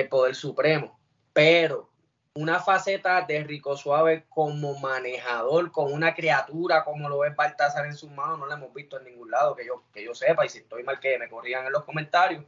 Poder 0.09 0.35
Supremo. 0.35 0.99
Pero 1.31 1.89
una 2.33 2.59
faceta 2.59 3.21
de 3.21 3.43
Rico 3.43 3.77
Suave 3.77 4.25
como 4.27 4.77
manejador, 4.79 5.71
con 5.71 5.93
una 5.93 6.13
criatura 6.13 6.83
como 6.83 7.07
lo 7.07 7.23
es 7.23 7.35
Baltasar 7.35 7.85
en 7.85 7.95
sus 7.95 8.11
manos, 8.11 8.37
no 8.37 8.47
la 8.47 8.55
hemos 8.55 8.73
visto 8.73 8.97
en 8.97 9.05
ningún 9.05 9.31
lado 9.31 9.55
que 9.55 9.65
yo, 9.65 9.85
que 9.93 10.03
yo 10.03 10.13
sepa. 10.13 10.45
Y 10.45 10.49
si 10.49 10.59
estoy 10.59 10.83
mal, 10.83 10.99
que 10.99 11.17
me 11.17 11.29
corrían 11.29 11.65
en 11.65 11.71
los 11.71 11.85
comentarios. 11.85 12.43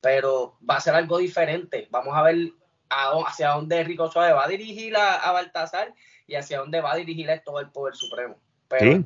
Pero 0.00 0.58
va 0.68 0.76
a 0.76 0.80
ser 0.80 0.94
algo 0.94 1.18
diferente. 1.18 1.86
Vamos 1.90 2.16
a 2.16 2.22
ver 2.22 2.52
hacia 2.88 3.50
dónde 3.50 3.84
Rico 3.84 4.10
Suave 4.10 4.32
va 4.32 4.44
a 4.44 4.48
dirigir 4.48 4.96
a, 4.96 5.30
Baltasar 5.30 5.94
y 6.26 6.34
hacia 6.34 6.58
dónde 6.58 6.80
va 6.80 6.92
a 6.92 6.96
dirigir 6.96 7.28
todo 7.44 7.60
el 7.60 7.70
Poder 7.70 7.94
Supremo. 7.94 8.40
Pero 8.68 9.04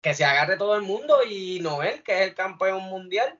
que 0.00 0.14
se 0.14 0.24
agarre 0.24 0.56
todo 0.56 0.76
el 0.76 0.82
mundo 0.82 1.18
y 1.28 1.60
Noel, 1.60 2.02
que 2.02 2.20
es 2.20 2.28
el 2.28 2.34
campeón 2.34 2.82
mundial, 2.84 3.38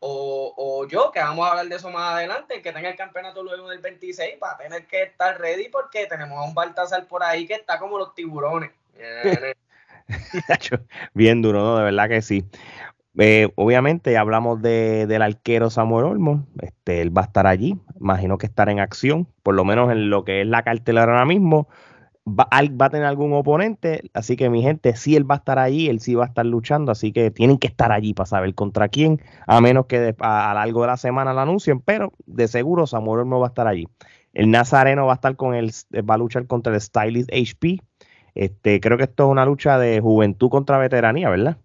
o, 0.00 0.54
o 0.56 0.88
yo, 0.88 1.10
que 1.12 1.20
vamos 1.20 1.46
a 1.46 1.50
hablar 1.50 1.66
de 1.68 1.76
eso 1.76 1.90
más 1.90 2.14
adelante, 2.14 2.62
que 2.62 2.72
tenga 2.72 2.88
el 2.88 2.96
campeonato 2.96 3.42
luego 3.42 3.68
del 3.68 3.80
26 3.80 4.38
para 4.38 4.56
tener 4.56 4.86
que 4.86 5.02
estar 5.02 5.38
ready 5.38 5.68
porque 5.68 6.06
tenemos 6.06 6.38
a 6.38 6.42
un 6.42 6.54
Baltasar 6.54 7.06
por 7.06 7.22
ahí 7.22 7.46
que 7.46 7.54
está 7.54 7.78
como 7.78 7.98
los 7.98 8.14
tiburones. 8.14 8.70
Bien 11.14 11.42
duro, 11.42 11.60
¿no? 11.60 11.76
De 11.76 11.84
verdad 11.84 12.08
que 12.08 12.22
sí. 12.22 12.44
Eh, 13.18 13.48
obviamente 13.56 14.16
hablamos 14.16 14.62
de, 14.62 15.06
del 15.06 15.22
arquero 15.22 15.68
Samuel 15.68 16.06
Olmo, 16.06 16.46
este, 16.62 17.02
él 17.02 17.16
va 17.16 17.22
a 17.22 17.24
estar 17.24 17.46
allí, 17.46 17.76
imagino 18.00 18.38
que 18.38 18.46
estará 18.46 18.70
en 18.70 18.78
acción, 18.78 19.26
por 19.42 19.54
lo 19.54 19.64
menos 19.64 19.90
en 19.90 20.10
lo 20.10 20.24
que 20.24 20.42
es 20.42 20.46
la 20.46 20.62
cartelera 20.62 21.12
ahora 21.12 21.24
mismo, 21.24 21.68
va, 22.30 22.48
va, 22.50 22.86
a 22.86 22.90
tener 22.90 23.06
algún 23.06 23.32
oponente, 23.32 24.10
así 24.14 24.36
que 24.36 24.50
mi 24.50 24.62
gente, 24.62 24.96
sí 24.96 25.16
él 25.16 25.28
va 25.30 25.36
a 25.36 25.38
estar 25.38 25.58
allí, 25.58 25.88
él 25.88 26.00
sí 26.00 26.14
va 26.14 26.24
a 26.24 26.28
estar 26.28 26.46
luchando, 26.46 26.92
así 26.92 27.12
que 27.12 27.30
tienen 27.30 27.58
que 27.58 27.66
estar 27.66 27.92
allí 27.92 28.14
para 28.14 28.26
saber 28.26 28.54
contra 28.54 28.88
quién, 28.88 29.20
a 29.46 29.60
menos 29.60 29.86
que 29.86 30.14
a, 30.18 30.50
a, 30.50 30.54
lo 30.54 30.60
largo 30.60 30.80
de 30.82 30.86
la 30.86 30.96
semana 30.96 31.32
lo 31.32 31.40
anuncien, 31.40 31.80
pero 31.80 32.12
de 32.26 32.48
seguro 32.48 32.86
Samuel 32.86 33.20
Olmo 33.20 33.40
va 33.40 33.46
a 33.46 33.50
estar 33.50 33.66
allí. 33.66 33.86
El 34.32 34.50
Nazareno 34.50 35.06
va 35.06 35.12
a 35.12 35.14
estar 35.16 35.36
con 35.36 35.54
el, 35.54 35.72
va 36.08 36.14
a 36.14 36.18
luchar 36.18 36.46
contra 36.46 36.72
el 36.72 36.80
Stylist 36.80 37.30
HP. 37.32 37.80
Este, 38.34 38.80
creo 38.80 38.96
que 38.96 39.04
esto 39.04 39.24
es 39.24 39.30
una 39.30 39.44
lucha 39.44 39.78
de 39.78 40.00
juventud 40.00 40.50
contra 40.50 40.78
veteranía, 40.78 41.28
¿verdad? 41.28 41.56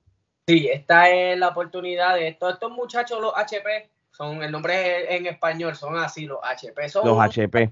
Sí, 0.48 0.68
esta 0.72 1.10
es 1.10 1.38
la 1.38 1.50
oportunidad 1.50 2.16
de 2.16 2.28
estos, 2.28 2.54
estos 2.54 2.72
muchachos, 2.72 3.20
los 3.22 3.34
HP, 3.36 3.90
son 4.12 4.44
el 4.44 4.52
nombre 4.52 5.16
en 5.16 5.26
español, 5.26 5.76
son 5.76 5.98
así, 5.98 6.26
los 6.26 6.40
HP. 6.44 6.90
Son 6.90 7.06
los 7.06 7.20
HP. 7.20 7.72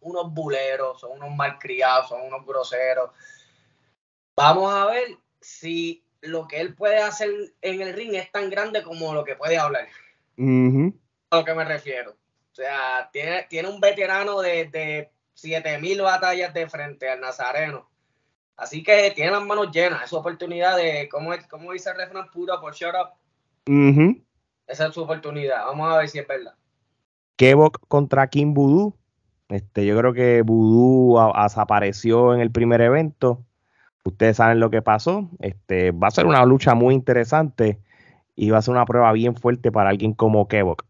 Unos 0.00 0.32
buleros, 0.32 1.00
son 1.00 1.12
unos 1.12 1.34
malcriados, 1.34 2.08
son 2.08 2.22
unos 2.22 2.44
groseros. 2.46 3.10
Vamos 4.36 4.72
a 4.72 4.86
ver 4.86 5.16
si 5.40 6.04
lo 6.20 6.46
que 6.46 6.60
él 6.60 6.74
puede 6.74 6.98
hacer 6.98 7.30
en 7.60 7.80
el 7.80 7.94
ring 7.94 8.14
es 8.14 8.30
tan 8.30 8.50
grande 8.50 8.82
como 8.82 9.14
lo 9.14 9.24
que 9.24 9.36
puede 9.36 9.58
hablar. 9.58 9.88
A 11.30 11.36
lo 11.38 11.44
que 11.44 11.54
me 11.54 11.64
refiero. 11.64 12.12
O 12.12 12.54
sea, 12.54 13.08
tiene, 13.12 13.44
tiene 13.48 13.68
un 13.68 13.80
veterano 13.80 14.40
de, 14.40 14.66
de 14.66 15.10
7000 15.34 16.02
batallas 16.02 16.52
de 16.52 16.68
frente 16.68 17.08
al 17.08 17.20
Nazareno 17.20 17.92
Así 18.56 18.82
que 18.82 19.10
tiene 19.10 19.32
las 19.32 19.44
manos 19.44 19.72
llenas. 19.72 20.04
Es 20.04 20.10
su 20.10 20.16
oportunidad 20.16 20.76
de, 20.76 21.08
como, 21.08 21.32
como 21.50 21.72
dice 21.72 21.90
el 21.90 21.96
refrán, 21.96 22.30
pura 22.30 22.60
por 22.60 22.74
shut 22.74 22.94
up. 22.94 23.10
Esa 24.66 24.86
es 24.86 24.94
su 24.94 25.02
oportunidad. 25.02 25.64
Vamos 25.66 25.92
a 25.92 25.98
ver 25.98 26.08
si 26.08 26.18
es 26.18 26.26
verdad. 26.26 26.54
Kevok 27.36 27.80
contra 27.88 28.26
Kim 28.28 28.54
Voodoo. 28.54 28.96
Este, 29.48 29.84
yo 29.84 29.96
creo 29.98 30.12
que 30.12 30.42
Voodoo 30.42 31.32
desapareció 31.42 32.34
en 32.34 32.40
el 32.40 32.50
primer 32.50 32.80
evento. 32.80 33.44
Ustedes 34.04 34.38
saben 34.38 34.60
lo 34.60 34.70
que 34.70 34.82
pasó. 34.82 35.28
Este, 35.40 35.90
va 35.90 36.08
a 36.08 36.12
ser 36.12 36.26
una 36.26 36.44
lucha 36.44 36.74
muy 36.74 36.94
interesante 36.94 37.78
y 38.34 38.50
va 38.50 38.58
a 38.58 38.62
ser 38.62 38.72
una 38.72 38.86
prueba 38.86 39.12
bien 39.12 39.36
fuerte 39.36 39.70
para 39.70 39.90
alguien 39.90 40.14
como 40.14 40.48
Kevok. 40.48 40.84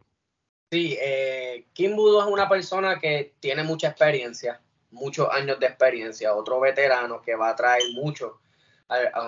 Sí, 0.70 0.96
eh, 1.02 1.66
Kim 1.72 1.96
Voodoo 1.96 2.22
es 2.22 2.28
una 2.32 2.48
persona 2.48 2.98
que 2.98 3.34
tiene 3.40 3.62
mucha 3.62 3.88
experiencia 3.88 4.60
muchos 4.92 5.28
años 5.30 5.58
de 5.58 5.66
experiencia, 5.66 6.34
otro 6.34 6.60
veterano 6.60 7.20
que 7.20 7.34
va 7.34 7.50
a 7.50 7.56
traer 7.56 7.82
mucho, 7.94 8.40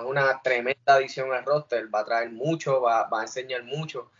una 0.05 0.41
tremenda 0.43 0.93
adición 0.93 1.33
al 1.33 1.43
roster, 1.43 1.93
va 1.93 2.01
a 2.01 2.05
traer 2.05 2.31
mucho, 2.31 2.81
va, 2.81 3.09
a 3.11 3.21
enseñar 3.21 3.63
mucho. 3.63 4.11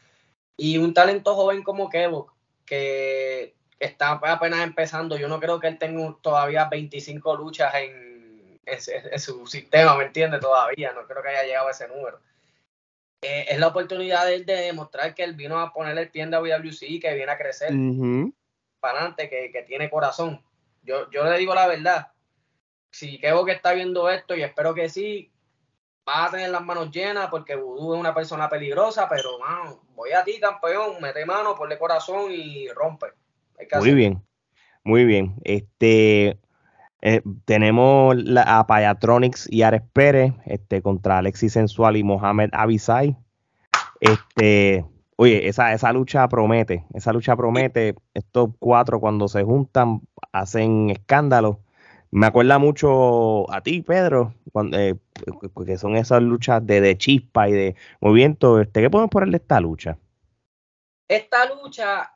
Y 0.57 0.77
un 0.77 0.93
talento 0.93 1.35
joven 1.35 1.63
como 1.63 1.89
Kevo, 1.89 2.33
que 2.65 3.55
está 3.79 4.11
apenas 4.11 4.61
empezando, 4.61 5.17
yo 5.17 5.27
no 5.27 5.39
creo 5.39 5.59
que 5.59 5.67
él 5.67 5.77
tenga 5.77 6.15
todavía 6.21 6.65
25 6.65 7.35
luchas 7.35 7.73
en, 7.75 8.59
en, 8.65 9.19
su 9.19 9.45
sistema, 9.47 9.95
¿me 9.97 10.05
entiende? 10.05 10.39
Todavía, 10.39 10.93
no 10.93 11.05
creo 11.05 11.21
que 11.21 11.29
haya 11.29 11.43
llegado 11.43 11.67
a 11.67 11.71
ese 11.71 11.87
número. 11.87 12.19
Eh, 13.21 13.45
es 13.49 13.59
la 13.59 13.67
oportunidad 13.67 14.25
de 14.25 14.35
él 14.35 14.45
de 14.45 14.55
demostrar 14.55 15.13
que 15.13 15.23
él 15.23 15.33
vino 15.33 15.59
a 15.59 15.73
poner 15.73 15.97
el 15.97 16.09
pie 16.09 16.23
en 16.23 16.31
WWC, 16.31 17.01
que 17.01 17.13
viene 17.13 17.31
a 17.31 17.37
crecer 17.37 17.71
para 18.79 18.99
adelante, 18.99 19.29
que, 19.29 19.51
que 19.51 19.63
tiene 19.63 19.89
corazón 19.89 20.43
yo, 20.85 21.09
yo 21.09 21.25
le 21.25 21.37
digo 21.37 21.53
la 21.53 21.67
verdad. 21.67 22.11
Si 22.91 23.19
Kevo 23.19 23.43
que 23.43 23.51
está 23.51 23.73
viendo 23.73 24.09
esto, 24.09 24.35
y 24.35 24.43
espero 24.43 24.73
que 24.73 24.87
sí, 24.87 25.31
va 26.07 26.25
a 26.25 26.31
tener 26.31 26.49
las 26.49 26.63
manos 26.63 26.91
llenas 26.91 27.27
porque 27.29 27.55
Vudú 27.55 27.93
es 27.93 27.99
una 27.99 28.13
persona 28.13 28.47
peligrosa, 28.47 29.09
pero 29.09 29.39
mano, 29.39 29.81
voy 29.89 30.11
a 30.11 30.23
ti, 30.23 30.39
campeón, 30.39 31.01
mete 31.01 31.25
mano, 31.25 31.55
ponle 31.55 31.77
corazón 31.77 32.31
y 32.31 32.69
rompe. 32.69 33.07
Muy 33.79 33.93
bien, 33.93 34.21
muy 34.83 35.05
bien. 35.05 35.35
Este 35.43 36.39
eh, 37.01 37.21
tenemos 37.45 38.15
la, 38.15 38.59
a 38.59 38.67
Payatronics 38.67 39.51
y 39.51 39.61
Ares 39.61 39.83
Pérez 39.93 40.33
este, 40.45 40.81
contra 40.81 41.19
Alexis 41.19 41.53
Sensual 41.53 41.97
y 41.97 42.03
Mohamed 42.03 42.49
Abisai. 42.53 43.17
Este, 43.99 44.85
Oye, 45.17 45.47
esa, 45.47 45.71
esa 45.73 45.93
lucha 45.93 46.27
promete, 46.27 46.85
esa 46.93 47.13
lucha 47.13 47.35
promete. 47.35 47.95
Estos 48.13 48.49
cuatro 48.59 48.99
cuando 48.99 49.27
se 49.27 49.43
juntan 49.43 50.01
hacen 50.33 50.89
escándalo. 50.89 51.61
Me 52.11 52.27
acuerda 52.27 52.59
mucho 52.59 53.51
a 53.51 53.61
ti, 53.61 53.81
Pedro, 53.81 54.33
cuando, 54.51 54.77
eh, 54.77 54.95
porque 55.53 55.77
son 55.77 55.95
esas 55.95 56.21
luchas 56.21 56.65
de, 56.65 56.81
de, 56.81 56.97
chispa 56.97 57.49
y 57.49 57.53
de 57.53 57.75
movimiento. 58.01 58.59
Este, 58.59 58.81
¿Qué 58.81 58.89
podemos 58.89 59.09
ponerle 59.09 59.37
esta 59.37 59.59
lucha? 59.59 59.97
Esta 61.07 61.45
lucha 61.45 62.11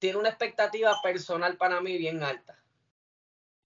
tiene 0.00 0.18
una 0.18 0.30
expectativa 0.30 0.92
personal 1.02 1.56
para 1.56 1.80
mí 1.80 1.96
bien 1.96 2.24
alta. 2.24 2.58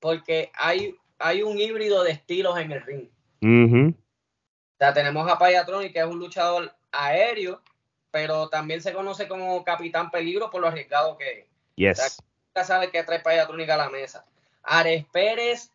Porque 0.00 0.50
hay, 0.54 0.94
hay 1.18 1.42
un 1.42 1.58
híbrido 1.58 2.04
de 2.04 2.10
estilos 2.10 2.58
en 2.58 2.72
el 2.72 2.82
ring. 2.82 3.08
O 3.40 4.76
sea, 4.78 4.92
tenemos 4.92 5.30
a 5.30 5.38
Payatroni, 5.38 5.92
que 5.92 6.00
es 6.00 6.04
un 6.04 6.18
luchador 6.18 6.74
aéreo, 6.92 7.62
pero 8.10 8.48
también 8.48 8.82
se 8.82 8.92
conoce 8.92 9.28
como 9.28 9.64
Capitán 9.64 10.10
Peligro 10.10 10.50
por 10.50 10.60
lo 10.60 10.68
arriesgado 10.68 11.16
que 11.16 11.40
es. 11.40 11.46
Yes. 11.76 12.22
sabe 12.64 12.90
que 12.90 13.02
trae 13.02 13.20
Payatrónica 13.20 13.74
a 13.74 13.78
la 13.78 13.90
mesa. 13.90 14.26
Ares 14.62 15.04
Pérez, 15.12 15.70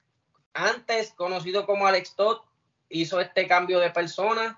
antes 0.54 1.13
conocido 1.13 1.66
como 1.66 1.88
Alex 1.88 2.16
Todd, 2.16 2.39
hizo 2.89 3.20
este 3.20 3.48
cambio 3.48 3.80
de 3.80 3.92
persona, 3.92 4.58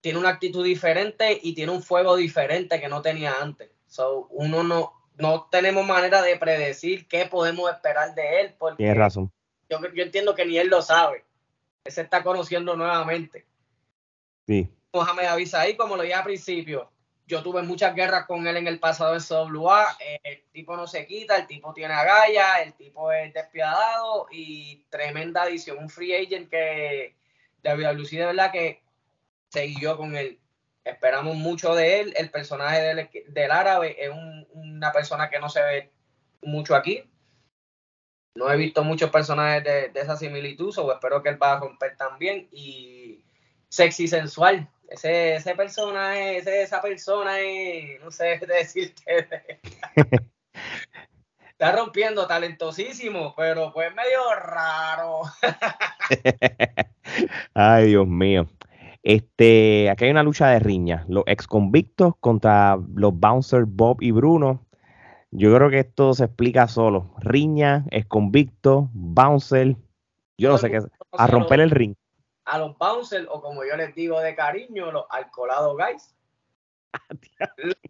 tiene 0.00 0.18
una 0.18 0.30
actitud 0.30 0.64
diferente 0.64 1.38
y 1.40 1.54
tiene 1.54 1.72
un 1.72 1.82
fuego 1.82 2.16
diferente 2.16 2.80
que 2.80 2.88
no 2.88 3.02
tenía 3.02 3.34
antes. 3.40 3.70
So, 3.86 4.26
uno 4.30 4.64
no, 4.64 5.03
no 5.14 5.48
tenemos 5.50 5.86
manera 5.86 6.22
de 6.22 6.36
predecir 6.36 7.06
qué 7.08 7.26
podemos 7.26 7.70
esperar 7.70 8.14
de 8.14 8.40
él. 8.40 8.54
Porque 8.58 8.78
Tienes 8.78 8.96
razón. 8.96 9.32
Yo, 9.68 9.78
yo 9.94 10.02
entiendo 10.02 10.34
que 10.34 10.44
ni 10.44 10.58
él 10.58 10.68
lo 10.68 10.82
sabe. 10.82 11.24
Él 11.84 11.92
se 11.92 12.02
está 12.02 12.22
conociendo 12.22 12.76
nuevamente. 12.76 13.46
Sí. 14.46 14.68
Mohamed 14.92 15.26
avisa 15.26 15.60
ahí, 15.60 15.76
como 15.76 15.96
lo 15.96 16.02
dije 16.02 16.14
al 16.14 16.24
principio, 16.24 16.90
yo 17.26 17.42
tuve 17.42 17.62
muchas 17.62 17.94
guerras 17.94 18.26
con 18.26 18.46
él 18.46 18.56
en 18.56 18.66
el 18.66 18.78
pasado 18.78 19.14
en 19.14 19.20
CWA. 19.20 19.96
El 20.22 20.42
tipo 20.52 20.76
no 20.76 20.86
se 20.86 21.06
quita, 21.06 21.36
el 21.36 21.46
tipo 21.46 21.72
tiene 21.72 21.94
agallas, 21.94 22.60
el 22.62 22.74
tipo 22.74 23.10
es 23.10 23.32
despiadado 23.32 24.26
y 24.30 24.84
tremenda 24.90 25.42
adición. 25.42 25.78
Un 25.78 25.88
free 25.88 26.14
agent 26.14 26.50
que 26.50 27.14
David 27.62 27.88
Lucy 27.94 28.18
de 28.18 28.26
verdad 28.26 28.52
que 28.52 28.82
siguió 29.48 29.96
con 29.96 30.16
él. 30.16 30.38
Esperamos 30.84 31.36
mucho 31.36 31.74
de 31.74 32.00
él. 32.00 32.14
El 32.16 32.30
personaje 32.30 32.82
del, 32.82 33.08
del 33.28 33.50
árabe 33.50 33.96
es 33.98 34.10
una 34.52 34.92
persona 34.92 35.30
que 35.30 35.40
no 35.40 35.48
se 35.48 35.62
ve 35.62 35.92
mucho 36.42 36.74
aquí. 36.74 37.02
No 38.36 38.50
he 38.50 38.56
visto 38.56 38.84
muchos 38.84 39.10
personajes 39.10 39.64
de, 39.64 39.88
de 39.88 40.00
esa 40.00 40.16
similitud, 40.16 40.76
o 40.78 40.92
espero 40.92 41.22
que 41.22 41.30
él 41.30 41.42
va 41.42 41.52
a 41.52 41.60
romper 41.60 41.96
también. 41.96 42.48
Y 42.50 43.24
sexy 43.68 44.08
sensual, 44.08 44.68
ese, 44.88 45.36
ese 45.36 45.54
personaje, 45.54 46.38
esa 46.38 46.80
persona 46.80 47.40
es, 47.40 48.00
no 48.00 48.10
sé 48.10 48.40
decirte. 48.46 49.60
Está 51.50 51.72
rompiendo, 51.72 52.26
talentosísimo, 52.26 53.34
pero 53.36 53.72
pues 53.72 53.94
medio 53.94 54.34
raro. 54.34 55.22
Ay, 57.54 57.86
Dios 57.86 58.06
mío. 58.06 58.48
Este, 59.04 59.88
aquí 59.90 60.06
hay 60.06 60.10
una 60.10 60.24
lucha 60.24 60.48
de 60.48 60.58
riña. 60.58 61.04
Los 61.08 61.22
ex 61.26 61.46
convictos 61.46 62.14
contra 62.18 62.76
los 62.96 63.14
bouncers 63.14 63.66
Bob 63.68 63.98
y 64.00 64.10
Bruno. 64.10 64.66
Yo 65.30 65.54
creo 65.54 65.70
que 65.70 65.78
esto 65.80 66.14
se 66.14 66.24
explica 66.24 66.66
solo. 66.66 67.14
Riña, 67.20 67.84
ex 67.92 68.06
convicto, 68.06 68.90
bouncer. 68.92 69.76
Yo 70.38 70.50
no 70.50 70.58
sé 70.58 70.70
qué. 70.70 70.80
A 71.12 71.26
romper 71.28 71.60
el 71.60 71.70
ring 71.70 71.94
a 72.44 72.58
los 72.58 72.76
bouncers, 72.76 73.26
o 73.30 73.40
como 73.40 73.64
yo 73.64 73.76
les 73.76 73.94
digo 73.94 74.20
de 74.20 74.34
cariño, 74.34 74.90
los 74.92 75.06
alcoholados 75.10 75.76
guys. 75.76 76.14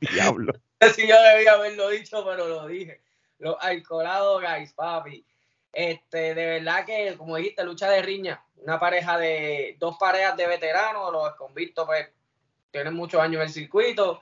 Diablo. 0.00 0.54
si 0.94 1.06
yo 1.06 1.22
debía 1.22 1.52
haberlo 1.52 1.90
dicho, 1.90 2.24
pero 2.24 2.48
lo 2.48 2.66
dije. 2.66 3.02
Los 3.38 3.56
alcoholados 3.60 4.42
guys, 4.42 4.72
papi. 4.72 5.24
Este, 5.72 6.34
de 6.34 6.46
verdad 6.46 6.84
que, 6.84 7.14
como 7.16 7.36
dijiste, 7.36 7.64
lucha 7.64 7.88
de 7.88 8.02
riña. 8.02 8.42
Una 8.56 8.78
pareja 8.78 9.16
de, 9.18 9.76
dos 9.78 9.96
parejas 9.98 10.36
de 10.36 10.46
veteranos, 10.46 11.12
los 11.12 11.34
convictos 11.36 11.86
pues 11.86 12.08
tienen 12.70 12.94
muchos 12.94 13.20
años 13.20 13.36
en 13.36 13.46
el 13.46 13.52
circuito. 13.52 14.20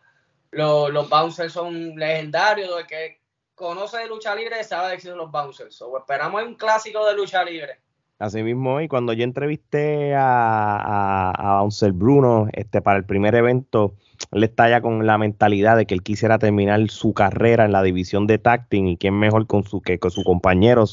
Los, 0.51 0.91
los 0.91 1.09
bouncers 1.09 1.53
son 1.53 1.97
legendarios, 1.97 2.85
que 2.85 3.21
conoce 3.55 3.99
de 3.99 4.07
lucha 4.07 4.35
libre 4.35 4.63
sabe 4.65 4.97
de 4.97 5.17
los 5.17 5.31
bouncers. 5.31 5.83
Esperamos 5.99 6.43
un 6.43 6.55
clásico 6.55 7.05
de 7.07 7.15
lucha 7.15 7.45
libre. 7.45 7.81
Así 8.19 8.43
mismo, 8.43 8.81
y 8.81 8.89
cuando 8.89 9.13
yo 9.13 9.23
entrevisté 9.23 10.15
a, 10.15 10.81
a, 10.81 11.61
a 11.61 11.69
Bruno 11.93 12.49
este, 12.53 12.83
para 12.83 12.99
el 12.99 13.05
primer 13.05 13.35
evento, 13.37 13.95
él 14.33 14.45
está 14.45 14.81
con 14.81 15.07
la 15.07 15.19
mentalidad 15.19 15.77
de 15.77 15.87
que 15.87 15.95
él 15.95 16.03
quisiera 16.03 16.39
terminar 16.39 16.89
su 16.91 17.15
carrera 17.15 17.65
en 17.65 17.73
la 17.73 17.83
división 17.83 18.27
de 18.27 18.39
tacting 18.39 18.89
y 18.89 18.97
quién 18.97 19.19
mejor 19.19 19.47
con 19.47 19.65
su 19.65 19.81
que 19.81 19.99
con 19.99 20.11
su 20.11 20.23
compañero. 20.25 20.85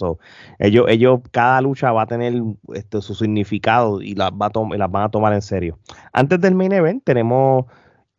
ellos, 0.60 0.86
ellos, 0.88 1.20
cada 1.32 1.62
lucha 1.62 1.91
va 1.91 2.03
a 2.03 2.08
tener 2.08 2.34
este, 2.74 3.01
su 3.01 3.15
significado 3.15 4.01
y 4.01 4.15
las, 4.15 4.32
va 4.32 4.48
a 4.48 4.77
las 4.77 4.91
van 4.91 5.03
a 5.03 5.10
tomar 5.10 5.34
en 5.34 5.41
serio. 5.41 5.77
Antes 6.13 6.39
del 6.39 6.55
main 6.55 6.72
event 6.72 7.03
tenemos, 7.03 7.65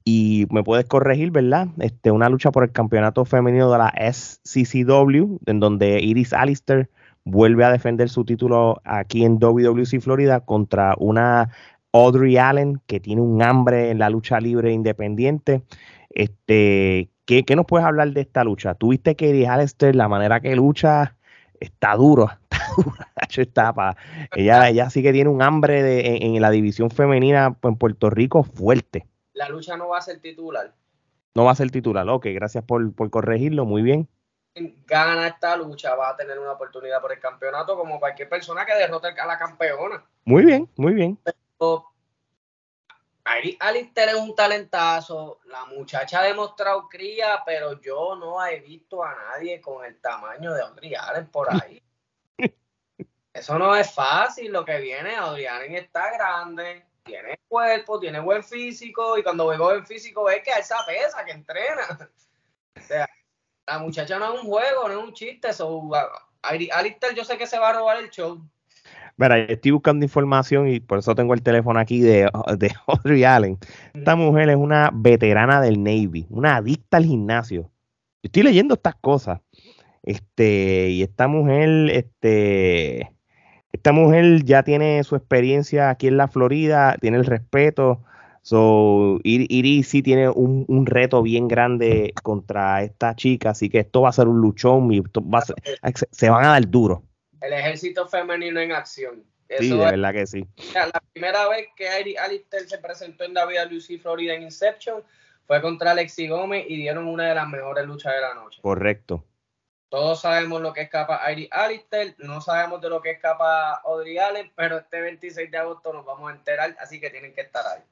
y 0.05 0.47
me 0.51 0.63
puedes 0.63 0.87
corregir, 0.87 1.33
¿verdad? 1.33 1.69
Este, 1.81 2.13
una 2.13 2.29
lucha 2.29 2.53
por 2.53 2.63
el 2.63 2.71
campeonato 2.71 3.25
femenino 3.25 3.73
de 3.73 3.79
la 3.79 3.93
SCCW, 4.13 5.39
en 5.47 5.61
donde 5.61 6.01
Iris 6.01 6.33
Alistair 6.33 6.89
vuelve 7.25 7.65
a 7.65 7.73
defender 7.73 8.09
su 8.09 8.25
título 8.25 8.81
aquí 8.85 9.25
en 9.25 9.39
WWC 9.41 10.01
Florida 10.01 10.41
contra 10.41 10.95
una 10.99 11.51
Audrey 12.05 12.37
Allen, 12.37 12.81
que 12.87 13.01
tiene 13.01 13.21
un 13.23 13.43
hambre 13.43 13.91
en 13.91 13.99
la 13.99 14.11
lucha 14.11 14.41
libre 14.41 14.73
independiente. 14.73 15.63
Este, 16.11 17.11
¿qué, 17.25 17.45
¿qué, 17.45 17.57
nos 17.57 17.67
puedes 17.67 17.87
hablar 17.87 18.11
de 18.13 18.21
esta 18.21 18.45
lucha? 18.45 18.75
Tuviste 18.75 19.17
que 19.17 19.29
Iris 19.29 19.49
Alistair, 19.49 19.95
la 19.97 20.09
manera 20.09 20.41
que 20.41 20.55
lucha, 20.57 21.17
está 21.61 21.95
duro, 21.95 22.31
está 23.37 23.73
dura. 23.73 23.97
ella, 24.35 24.69
ella 24.69 24.91
sí 24.91 25.03
que 25.03 25.13
tiene 25.13 25.31
un 25.31 25.43
hambre 25.43 25.83
de, 25.83 26.17
en, 26.23 26.41
la 26.41 26.51
división 26.51 26.91
femenina 26.91 27.57
en 27.63 27.77
Puerto 27.77 28.11
Rico 28.11 28.43
fuerte. 28.43 29.07
La 29.33 29.49
lucha 29.49 29.77
no 29.77 29.89
va 29.89 29.99
a 29.99 30.03
ser 30.03 30.21
titular. 30.21 30.75
No 31.35 31.45
va 31.45 31.51
a 31.51 31.57
ser 31.57 31.71
titular, 31.71 32.09
ok, 32.09 32.27
gracias 32.33 32.65
por, 32.65 32.95
por 32.95 33.11
corregirlo, 33.11 33.67
muy 33.67 33.83
bien 33.83 34.09
gana 34.87 35.29
esta 35.29 35.57
lucha, 35.57 35.95
va 35.95 36.11
a 36.11 36.17
tener 36.17 36.39
una 36.39 36.53
oportunidad 36.53 37.01
por 37.01 37.13
el 37.13 37.21
campeonato 37.21 37.77
como 37.77 38.01
cualquier 38.01 38.29
persona 38.29 38.65
que 38.65 38.75
derrote 38.75 39.09
a 39.09 39.27
la 39.27 39.39
campeona. 39.39 40.03
Muy 40.25 40.45
bien, 40.45 40.69
muy 40.77 40.95
bien. 40.95 41.19
Alistair 43.59 44.11
es 44.11 44.15
un 44.15 44.35
talentazo, 44.37 45.41
la 45.47 45.65
muchacha 45.65 46.21
ha 46.21 46.25
demostrado 46.25 46.89
cría, 46.89 47.43
pero 47.45 47.81
yo 47.81 48.15
no 48.15 48.45
he 48.45 48.61
visto 48.61 49.03
a 49.03 49.15
nadie 49.15 49.61
con 49.61 49.85
el 49.85 50.01
tamaño 50.01 50.55
de 50.55 50.63
Audrey 50.63 50.95
Allen 50.95 51.27
por 51.27 51.49
ahí. 51.53 51.83
Eso 53.33 53.59
no 53.59 53.75
es 53.75 53.93
fácil, 53.93 54.53
lo 54.53 54.65
que 54.65 54.79
viene, 54.79 55.17
Audrey 55.17 55.47
Allen 55.47 55.75
está 55.75 56.13
grande, 56.13 56.87
tiene 57.05 57.41
cuerpo, 57.49 57.99
tiene 57.99 58.21
buen 58.21 58.45
físico, 58.45 59.19
y 59.19 59.25
cuando 59.25 59.49
veo 59.49 59.59
buen 59.59 59.85
físico 59.85 60.25
ve 60.25 60.43
que 60.43 60.53
esa 60.53 60.79
pesa, 60.87 61.25
que 61.25 61.33
entrena. 61.33 61.87
O 62.77 62.81
sea, 62.87 63.09
la 63.67 63.79
muchacha 63.79 64.19
no 64.19 64.35
es 64.35 64.41
un 64.43 64.47
juego, 64.47 64.87
no 64.87 64.99
es 64.99 65.05
un 65.09 65.15
chiste. 65.15 65.51
So, 65.55 65.91
Alistair 66.43 67.15
yo 67.15 67.25
sé 67.25 67.39
que 67.39 67.47
se 67.47 67.59
va 67.59 67.71
a 67.71 67.73
robar 67.73 67.97
el 67.97 68.11
show. 68.11 68.39
Mira, 69.17 69.39
estoy 69.39 69.71
buscando 69.71 70.05
información 70.05 70.69
y 70.69 70.81
por 70.81 70.99
eso 70.99 71.15
tengo 71.15 71.35
el 71.35 71.43
teléfono 71.43 71.79
aquí 71.79 72.01
de, 72.01 72.31
de 72.59 72.73
Audrey 72.87 73.25
Allen. 73.25 73.59
Esta 73.95 74.17
mujer 74.17 74.51
es 74.51 74.57
una 74.57 74.91
veterana 74.93 75.61
del 75.61 75.83
Navy, 75.83 76.27
una 76.31 76.57
adicta 76.57 76.99
al 76.99 77.05
gimnasio. 77.05 77.71
Estoy 78.23 78.43
leyendo 78.43 78.75
estas 78.75 78.97
cosas. 78.97 79.41
Este, 80.03 80.91
y 80.91 81.03
esta 81.03 81.29
mujer, 81.29 81.91
este, 81.91 83.13
esta 83.73 83.93
mujer 83.93 84.45
ya 84.45 84.63
tiene 84.63 85.03
su 85.03 85.17
experiencia 85.17 85.91
aquí 85.91 86.07
en 86.07 86.17
la 86.17 86.29
Florida, 86.29 86.97
tiene 87.01 87.17
el 87.17 87.27
respeto 87.27 88.03
So, 88.47 89.19
Iris 89.25 89.89
sí 89.89 90.03
tiene 90.05 90.29
un, 90.29 90.87
reto 90.87 91.21
bien 91.21 91.49
grande 91.49 92.15
contra 92.23 92.85
esta 92.85 93.17
chica, 93.17 93.51
así 93.51 93.69
que 93.69 93.81
esto 93.81 94.03
va 94.03 94.11
a 94.11 94.13
ser 94.13 94.29
un 94.29 94.41
luchón 94.41 94.93
y 94.93 95.03
se 96.13 96.31
van 96.31 96.45
a 96.45 96.51
dar 96.51 96.71
duro. 96.71 97.03
El 97.47 97.53
ejército 97.53 98.09
femenino 98.09 98.59
en 98.61 98.73
acción. 98.73 99.25
sí, 99.59 99.71
de 99.71 99.77
verdad 99.77 100.13
que 100.13 100.27
sí. 100.27 100.49
La 100.75 101.01
primera 101.13 101.49
vez 101.49 101.69
que 101.77 101.89
Alistair 101.89 102.69
se 102.69 102.79
presentó 102.79 103.23
en 103.23 103.35
WC 103.35 103.99
Florida 103.99 104.35
en 104.35 104.43
Inception 104.43 105.03
fue 105.47 105.63
contra 105.63 105.93
Alexi 105.93 106.27
Gómez 106.27 106.67
y 106.69 106.77
dieron 106.77 107.07
una 107.07 107.29
de 107.29 107.35
las 107.37 107.49
mejores 107.49 107.87
luchas 107.87 108.15
de 108.15 108.21
la 108.21 108.35
noche. 108.35 108.61
Correcto. 108.63 109.25
Todos 109.89 110.23
sabemos 110.23 110.61
lo 110.61 110.73
que 110.73 110.83
escapa 110.83 111.21
Iris 111.31 111.49
Alistair, 111.53 112.17
no 112.19 112.41
sabemos 112.41 112.81
de 112.81 112.91
lo 112.91 113.01
que 113.01 113.13
escapa 113.13 113.75
Audrey 113.85 114.19
Allen, 114.19 114.51
pero 114.57 114.79
este 114.79 115.01
26 115.01 115.49
de 115.49 115.59
agosto 115.59 115.93
nos 115.93 116.05
vamos 116.05 116.29
a 116.29 116.35
enterar, 116.35 116.77
así 116.81 117.01
que 117.01 117.11
tienen 117.11 117.33
que 117.33 117.43
estar 117.43 117.65
ahí. 117.65 117.83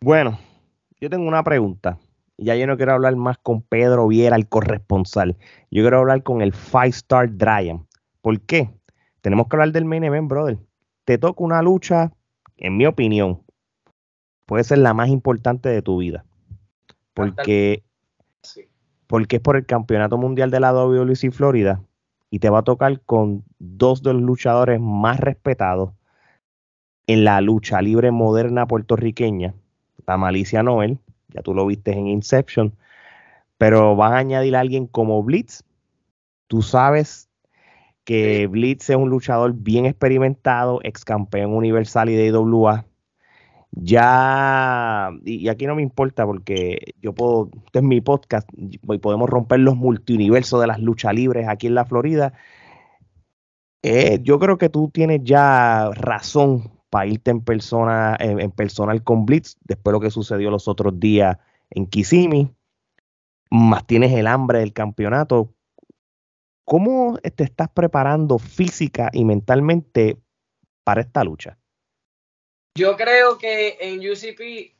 Bueno, 0.00 0.38
yo 1.00 1.10
tengo 1.10 1.26
una 1.26 1.42
pregunta. 1.42 1.98
Ya 2.38 2.54
yo 2.54 2.68
no 2.68 2.76
quiero 2.76 2.92
hablar 2.92 3.16
más 3.16 3.36
con 3.38 3.62
Pedro 3.62 4.06
Viera, 4.06 4.36
el 4.36 4.48
corresponsal. 4.48 5.36
Yo 5.70 5.82
quiero 5.82 5.98
hablar 5.98 6.22
con 6.22 6.40
el 6.40 6.52
Five 6.52 6.88
Star 6.88 7.36
Dryan. 7.36 7.86
¿Por 8.22 8.40
qué? 8.40 8.70
Tenemos 9.20 9.48
que 9.48 9.56
hablar 9.56 9.72
del 9.72 9.84
main 9.84 10.04
event, 10.04 10.28
brother. 10.28 10.58
Te 11.04 11.18
toca 11.18 11.44
una 11.44 11.60
lucha, 11.60 12.12
en 12.56 12.76
mi 12.76 12.86
opinión, 12.86 13.42
puede 14.46 14.64
ser 14.64 14.78
la 14.78 14.94
más 14.94 15.08
importante 15.10 15.68
de 15.68 15.82
tu 15.82 15.98
vida. 15.98 16.24
Porque, 17.12 17.82
porque 19.06 19.36
es 19.36 19.42
por 19.42 19.56
el 19.56 19.66
campeonato 19.66 20.16
mundial 20.16 20.50
de 20.50 20.60
la 20.60 20.72
WWC 20.72 21.30
Florida 21.30 21.82
y 22.30 22.38
te 22.38 22.48
va 22.48 22.60
a 22.60 22.64
tocar 22.64 23.02
con 23.02 23.44
dos 23.58 24.02
de 24.02 24.14
los 24.14 24.22
luchadores 24.22 24.80
más 24.80 25.20
respetados 25.20 25.92
en 27.06 27.24
la 27.24 27.42
lucha 27.42 27.82
libre 27.82 28.10
moderna 28.10 28.66
puertorriqueña 28.66 29.54
la 30.06 30.16
Malicia 30.16 30.62
Noel, 30.62 30.98
ya 31.28 31.42
tú 31.42 31.54
lo 31.54 31.66
viste 31.66 31.92
en 31.92 32.06
Inception, 32.08 32.74
pero 33.58 33.96
van 33.96 34.14
a 34.14 34.18
añadir 34.18 34.56
a 34.56 34.60
alguien 34.60 34.86
como 34.86 35.22
Blitz. 35.22 35.62
Tú 36.48 36.62
sabes 36.62 37.28
que 38.04 38.46
Blitz 38.46 38.90
es 38.90 38.96
un 38.96 39.10
luchador 39.10 39.54
bien 39.54 39.86
experimentado, 39.86 40.80
ex 40.82 41.04
campeón 41.04 41.54
universal 41.54 42.08
y 42.10 42.14
de 42.14 42.26
IWA. 42.26 42.86
Ya, 43.72 45.10
y, 45.24 45.48
aquí 45.48 45.66
no 45.66 45.74
me 45.74 45.82
importa 45.82 46.26
porque 46.26 46.94
yo 47.00 47.14
puedo, 47.14 47.48
este 47.66 47.78
es 47.78 47.84
mi 47.84 48.00
podcast, 48.02 48.48
y 48.54 48.78
podemos 48.78 49.30
romper 49.30 49.60
los 49.60 49.76
multiuniversos 49.76 50.60
de 50.60 50.66
las 50.66 50.78
luchas 50.78 51.14
libres 51.14 51.48
aquí 51.48 51.68
en 51.68 51.74
la 51.74 51.86
Florida. 51.86 52.34
Eh, 53.82 54.20
yo 54.22 54.38
creo 54.38 54.58
que 54.58 54.68
tú 54.68 54.90
tienes 54.92 55.20
ya 55.24 55.90
razón 55.94 56.70
para 56.90 57.06
irte 57.06 57.30
en 57.30 57.40
persona, 57.40 58.16
en, 58.20 58.50
personal 58.50 59.02
con 59.02 59.24
Blitz, 59.24 59.56
después 59.64 59.92
de 59.92 59.98
lo 59.98 60.00
que 60.00 60.10
sucedió 60.10 60.50
los 60.50 60.68
otros 60.68 61.00
días 61.00 61.38
en 61.70 61.86
Kissimmee, 61.86 62.54
más 63.50 63.86
tienes 63.86 64.12
el 64.12 64.26
hambre 64.26 64.58
del 64.60 64.74
campeonato. 64.74 65.54
¿Cómo 66.64 67.18
te 67.18 67.44
estás 67.44 67.68
preparando 67.70 68.38
física 68.38 69.10
y 69.12 69.24
mentalmente 69.24 70.16
para 70.84 71.00
esta 71.00 71.24
lucha? 71.24 71.58
Yo 72.76 72.96
creo 72.96 73.36
que 73.36 73.76
en 73.80 73.98
UCP, 73.98 74.74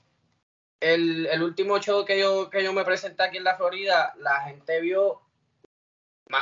el, 0.81 1.43
último 1.43 1.79
show 1.79 2.05
que 2.05 2.19
yo, 2.19 2.49
que 2.49 2.65
yo 2.65 2.73
me 2.73 2.85
presenté 2.85 3.23
aquí 3.23 3.37
en 3.37 3.45
la 3.45 3.57
Florida, 3.57 4.15
la 4.19 4.43
gente 4.43 4.81
vio 4.81 5.21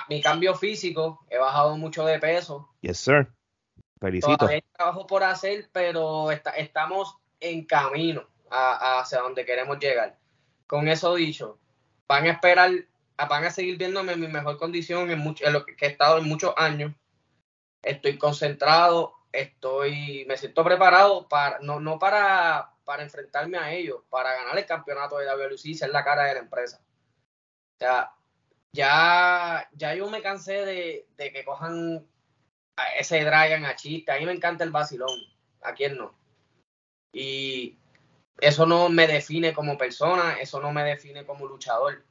mi 0.08 0.20
cambio 0.20 0.54
físico, 0.54 1.24
he 1.28 1.38
bajado 1.38 1.76
mucho 1.76 2.04
de 2.04 2.18
peso. 2.18 2.68
Yes, 2.80 2.98
sir. 2.98 3.26
Felicito. 4.00 4.46
hay 4.46 4.62
trabajo 4.72 5.06
por 5.06 5.24
hacer, 5.24 5.68
pero 5.72 6.30
estamos 6.30 7.18
en 7.40 7.64
camino 7.66 8.26
hacia 8.50 9.20
donde 9.20 9.44
queremos 9.44 9.78
llegar. 9.78 10.18
Con 10.66 10.88
eso 10.88 11.14
dicho, 11.16 11.58
van 12.08 12.26
a 12.26 12.30
esperar, 12.30 12.70
van 13.26 13.44
a 13.44 13.50
seguir 13.50 13.76
viéndome 13.76 14.12
en 14.12 14.20
mi 14.20 14.28
mejor 14.28 14.58
condición 14.58 15.10
en, 15.10 15.18
mucho, 15.18 15.48
lo 15.50 15.64
que 15.64 15.74
he 15.80 15.88
estado 15.88 16.18
en 16.18 16.28
muchos 16.28 16.54
años. 16.56 16.92
Estoy 17.82 18.18
concentrado, 18.18 19.14
estoy, 19.32 20.24
me 20.26 20.36
siento 20.36 20.64
preparado 20.64 21.28
para, 21.28 21.58
no, 21.60 21.80
no 21.80 21.98
para, 21.98 22.74
para 22.84 23.02
enfrentarme 23.02 23.58
a 23.58 23.72
ellos, 23.72 24.02
para 24.10 24.34
ganar 24.34 24.58
el 24.58 24.66
campeonato 24.66 25.18
de 25.18 25.26
WLC 25.26 25.66
y 25.66 25.74
ser 25.74 25.90
la 25.90 26.04
cara 26.04 26.24
de 26.24 26.34
la 26.34 26.40
empresa. 26.40 26.80
O 26.80 27.78
sea, 27.78 28.12
ya, 28.72 29.68
ya 29.72 29.94
yo 29.94 30.10
me 30.10 30.22
cansé 30.22 30.64
de, 30.64 31.08
de 31.16 31.32
que 31.32 31.44
cojan 31.44 32.06
ese 32.98 33.24
Dryan 33.24 33.64
a 33.64 33.76
chiste. 33.76 34.12
A 34.12 34.18
mí 34.18 34.26
me 34.26 34.32
encanta 34.32 34.64
el 34.64 34.70
vacilón. 34.70 35.18
¿A 35.62 35.74
quién 35.74 35.96
no? 35.96 36.14
Y 37.12 37.78
eso 38.40 38.66
no 38.66 38.88
me 38.88 39.06
define 39.06 39.52
como 39.52 39.76
persona, 39.76 40.38
eso 40.40 40.60
no 40.60 40.72
me 40.72 40.82
define 40.84 41.26
como 41.26 41.46
luchador. 41.46 42.02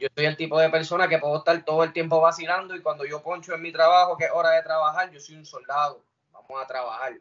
Yo 0.00 0.08
soy 0.16 0.24
el 0.24 0.36
tipo 0.36 0.58
de 0.58 0.70
persona 0.70 1.08
que 1.08 1.18
puedo 1.18 1.36
estar 1.36 1.62
todo 1.64 1.84
el 1.84 1.92
tiempo 1.92 2.20
vacilando 2.20 2.74
y 2.74 2.80
cuando 2.80 3.04
yo 3.04 3.22
poncho 3.22 3.54
en 3.54 3.62
mi 3.62 3.70
trabajo, 3.70 4.16
que 4.16 4.24
es 4.24 4.30
hora 4.32 4.50
de 4.50 4.62
trabajar, 4.62 5.10
yo 5.10 5.20
soy 5.20 5.36
un 5.36 5.46
soldado. 5.46 6.02
Vamos 6.32 6.50
a 6.62 6.66
trabajar. 6.66 7.12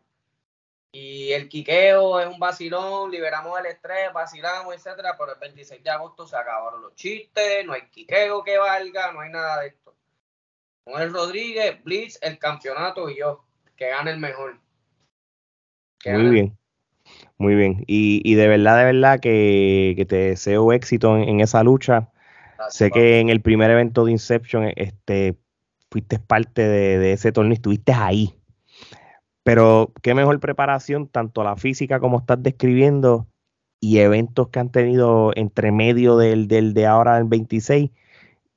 Y 0.91 1.31
el 1.33 1.49
quiqueo 1.49 2.19
es 2.19 2.27
un 2.27 2.39
vacilón, 2.39 3.11
liberamos 3.11 3.59
el 3.59 3.67
estrés, 3.67 4.11
vacilamos, 4.11 4.73
etcétera, 4.73 5.15
pero 5.17 5.33
el 5.33 5.39
26 5.39 5.83
de 5.83 5.89
agosto 5.89 6.25
se 6.25 6.35
acabaron 6.35 6.81
los 6.81 6.95
chistes, 6.95 7.65
no 7.65 7.73
hay 7.73 7.83
quiqueo 7.89 8.43
que 8.43 8.57
valga, 8.57 9.11
no 9.11 9.19
hay 9.19 9.29
nada 9.29 9.61
de 9.61 9.67
esto. 9.67 9.93
Noel 10.85 11.13
Rodríguez, 11.13 11.83
Blitz, 11.83 12.17
el 12.21 12.39
campeonato 12.39 13.09
y 13.09 13.19
yo. 13.19 13.43
Que 13.75 13.89
gane 13.89 14.11
el 14.11 14.19
mejor. 14.19 14.57
Muy 16.05 16.29
bien. 16.29 16.57
Muy 17.37 17.55
bien. 17.55 17.83
Y, 17.87 18.35
de 18.35 18.47
verdad, 18.47 18.77
de 18.77 18.85
verdad 18.85 19.19
que, 19.19 20.05
te 20.09 20.15
deseo 20.15 20.73
éxito 20.73 21.17
en, 21.17 21.39
esa 21.39 21.63
lucha. 21.63 22.09
Sé 22.69 22.91
que 22.91 23.19
en 23.19 23.29
el 23.29 23.41
primer 23.41 23.71
evento 23.71 24.05
de 24.05 24.11
Inception 24.11 24.71
este, 24.75 25.37
fuiste 25.89 26.19
parte 26.19 26.67
de, 26.67 27.13
ese 27.13 27.31
torneo 27.31 27.53
y 27.53 27.55
estuviste 27.55 27.93
ahí. 27.93 28.35
Pero 29.43 29.93
qué 30.01 30.13
mejor 30.13 30.39
preparación, 30.39 31.07
tanto 31.07 31.43
la 31.43 31.55
física 31.55 31.99
como 31.99 32.19
estás 32.19 32.41
describiendo, 32.43 33.27
y 33.81 33.99
eventos 33.99 34.49
que 34.49 34.59
han 34.59 34.71
tenido 34.71 35.31
entre 35.35 35.71
medio 35.71 36.17
del, 36.17 36.47
del 36.47 36.73
de 36.73 36.85
ahora 36.85 37.15
del 37.15 37.25
26, 37.25 37.91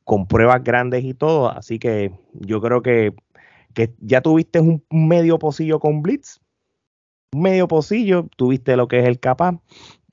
con 0.04 0.26
pruebas 0.26 0.64
grandes 0.64 1.04
y 1.04 1.14
todo. 1.14 1.48
Así 1.50 1.78
que 1.78 2.12
yo 2.32 2.60
creo 2.60 2.82
que, 2.82 3.14
que 3.72 3.94
ya 4.00 4.20
tuviste 4.20 4.60
un 4.60 4.82
medio 4.90 5.38
pocillo 5.38 5.78
con 5.78 6.02
Blitz, 6.02 6.40
un 7.32 7.42
medio 7.42 7.68
pocillo, 7.68 8.28
tuviste 8.36 8.76
lo 8.76 8.88
que 8.88 8.98
es 8.98 9.06
el 9.06 9.20
capaz, 9.20 9.60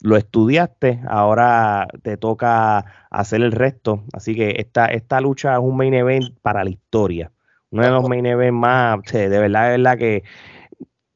lo 0.02 0.18
estudiaste, 0.18 1.02
ahora 1.08 1.88
te 2.04 2.18
toca 2.18 3.08
hacer 3.10 3.42
el 3.42 3.52
resto. 3.52 4.04
Así 4.14 4.36
que 4.36 4.56
esta, 4.58 4.86
esta 4.86 5.22
lucha 5.22 5.54
es 5.54 5.60
un 5.60 5.78
main 5.78 5.94
event 5.94 6.38
para 6.42 6.64
la 6.64 6.70
historia. 6.70 7.32
Uno 7.72 7.84
de 7.84 7.90
los 7.90 8.08
main 8.08 8.26
events 8.26 8.54
más, 8.60 9.00
de 9.12 9.28
verdad, 9.28 9.66
de 9.66 9.78
verdad 9.78 9.98
que 9.98 10.24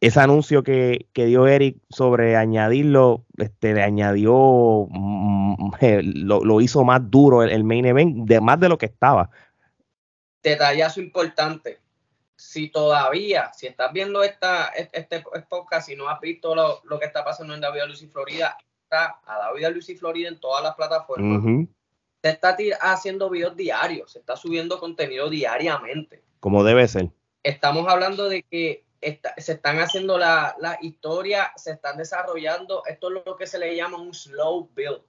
ese 0.04 0.19
anuncio 0.19 0.63
que, 0.63 1.08
dio 1.15 1.48
Eric 1.48 1.78
sobre 1.89 2.36
añadirlo, 2.36 3.26
este, 3.38 3.74
le 3.74 3.84
añadió, 3.84 4.88
mm, 4.89 5.72
eh, 5.82 6.02
lo, 6.04 6.60
hizo 6.60 6.84
más 6.84 7.10
duro 7.10 7.41
el, 7.41 7.63
main 7.63 7.86
event, 7.86 8.28
de 8.28 8.41
más 8.41 8.60
de 8.60 8.67
lo 8.67 8.78
que 8.78 8.88
estaba. 8.88 9.30
Detallazo 10.41 11.00
importante. 11.00 11.80
Si 12.36 12.67
todavía, 12.69 13.54
si 13.54 13.67
estás 13.67 13.93
viendo 13.93 14.24
esta, 14.24 14.65
este 14.91 15.24
podcast, 15.48 15.88
si 15.88 15.96
no 15.96 16.10
has 16.10 16.19
visto 16.19 16.54
lo, 16.54 17.00
que 17.00 17.06
está 17.06 17.24
pasando 17.24 17.54
en 17.54 17.62
David 17.62 17.84
Lucy 17.88 18.08
Florida, 18.08 18.58
está 18.93 19.19
a 19.25 19.38
David 19.39 19.75
Lucy 19.75 19.95
Florida 19.95 20.29
en 20.29 20.39
todas 20.39 20.63
las 20.63 20.75
plataformas. 20.75 21.67
Se 22.21 22.29
está 22.29 22.56
haciendo 22.82 23.29
videos 23.29 23.56
diarios, 23.56 24.13
se 24.13 24.19
está 24.19 24.36
subiendo 24.38 24.79
contenido 24.79 25.29
diariamente. 25.29 26.23
Como 26.39 26.63
debe 26.63 26.88
ser. 26.88 27.10
Estamos 27.43 27.88
hablando 27.89 28.29
de 28.29 28.43
que 28.43 28.86
se 29.38 29.51
están 29.51 29.79
haciendo 29.79 30.17
la, 30.17 30.56
la 30.60 30.77
historia, 30.82 31.51
se 31.58 31.71
están 31.71 31.97
desarrollando. 31.97 32.84
Esto 32.86 33.10
es 33.10 33.25
lo 33.25 33.36
que 33.36 33.47
se 33.47 33.60
le 33.60 33.75
llama 33.75 33.97
un 33.97 34.13
slow 34.13 34.69
build. 34.73 35.01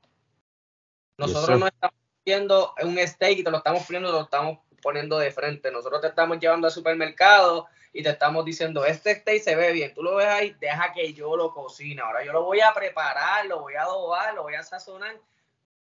Nosotros 1.17 1.61
no 1.61 1.69
estamos 1.69 1.97
viendo 2.25 2.75
un 2.83 2.99
steak 2.99 3.39
y 3.39 3.45
te 3.45 3.51
lo 3.53 3.59
estamos 3.59 3.85
poniendo, 3.85 4.11
lo 4.11 4.23
estamos 4.23 4.59
poniendo 4.83 5.19
de 5.19 5.31
frente. 5.31 5.71
Nosotros 5.71 6.01
te 6.01 6.09
estamos 6.09 6.41
llevando 6.41 6.67
al 6.67 6.73
supermercado 6.73 7.69
y 7.95 8.03
te 8.03 8.11
estamos 8.11 8.45
diciendo, 8.45 8.85
este 8.85 9.15
steak 9.15 9.41
se 9.41 9.55
ve 9.55 9.73
bien, 9.73 9.95
tú 9.95 10.03
lo 10.03 10.17
ves 10.17 10.27
ahí, 10.27 10.57
deja 10.61 10.93
que 10.93 11.15
yo 11.15 11.37
lo 11.37 11.55
cocine. 11.55 12.03
Ahora 12.03 12.25
yo 12.25 12.33
lo 12.33 12.43
voy 12.43 12.61
a 12.61 12.75
preparar, 12.75 13.47
lo 13.47 13.61
voy 13.61 13.75
a 13.75 13.83
adobar, 13.83 14.35
lo 14.35 14.43
voy 14.43 14.57
a 14.57 14.65
sazonar. 14.65 15.17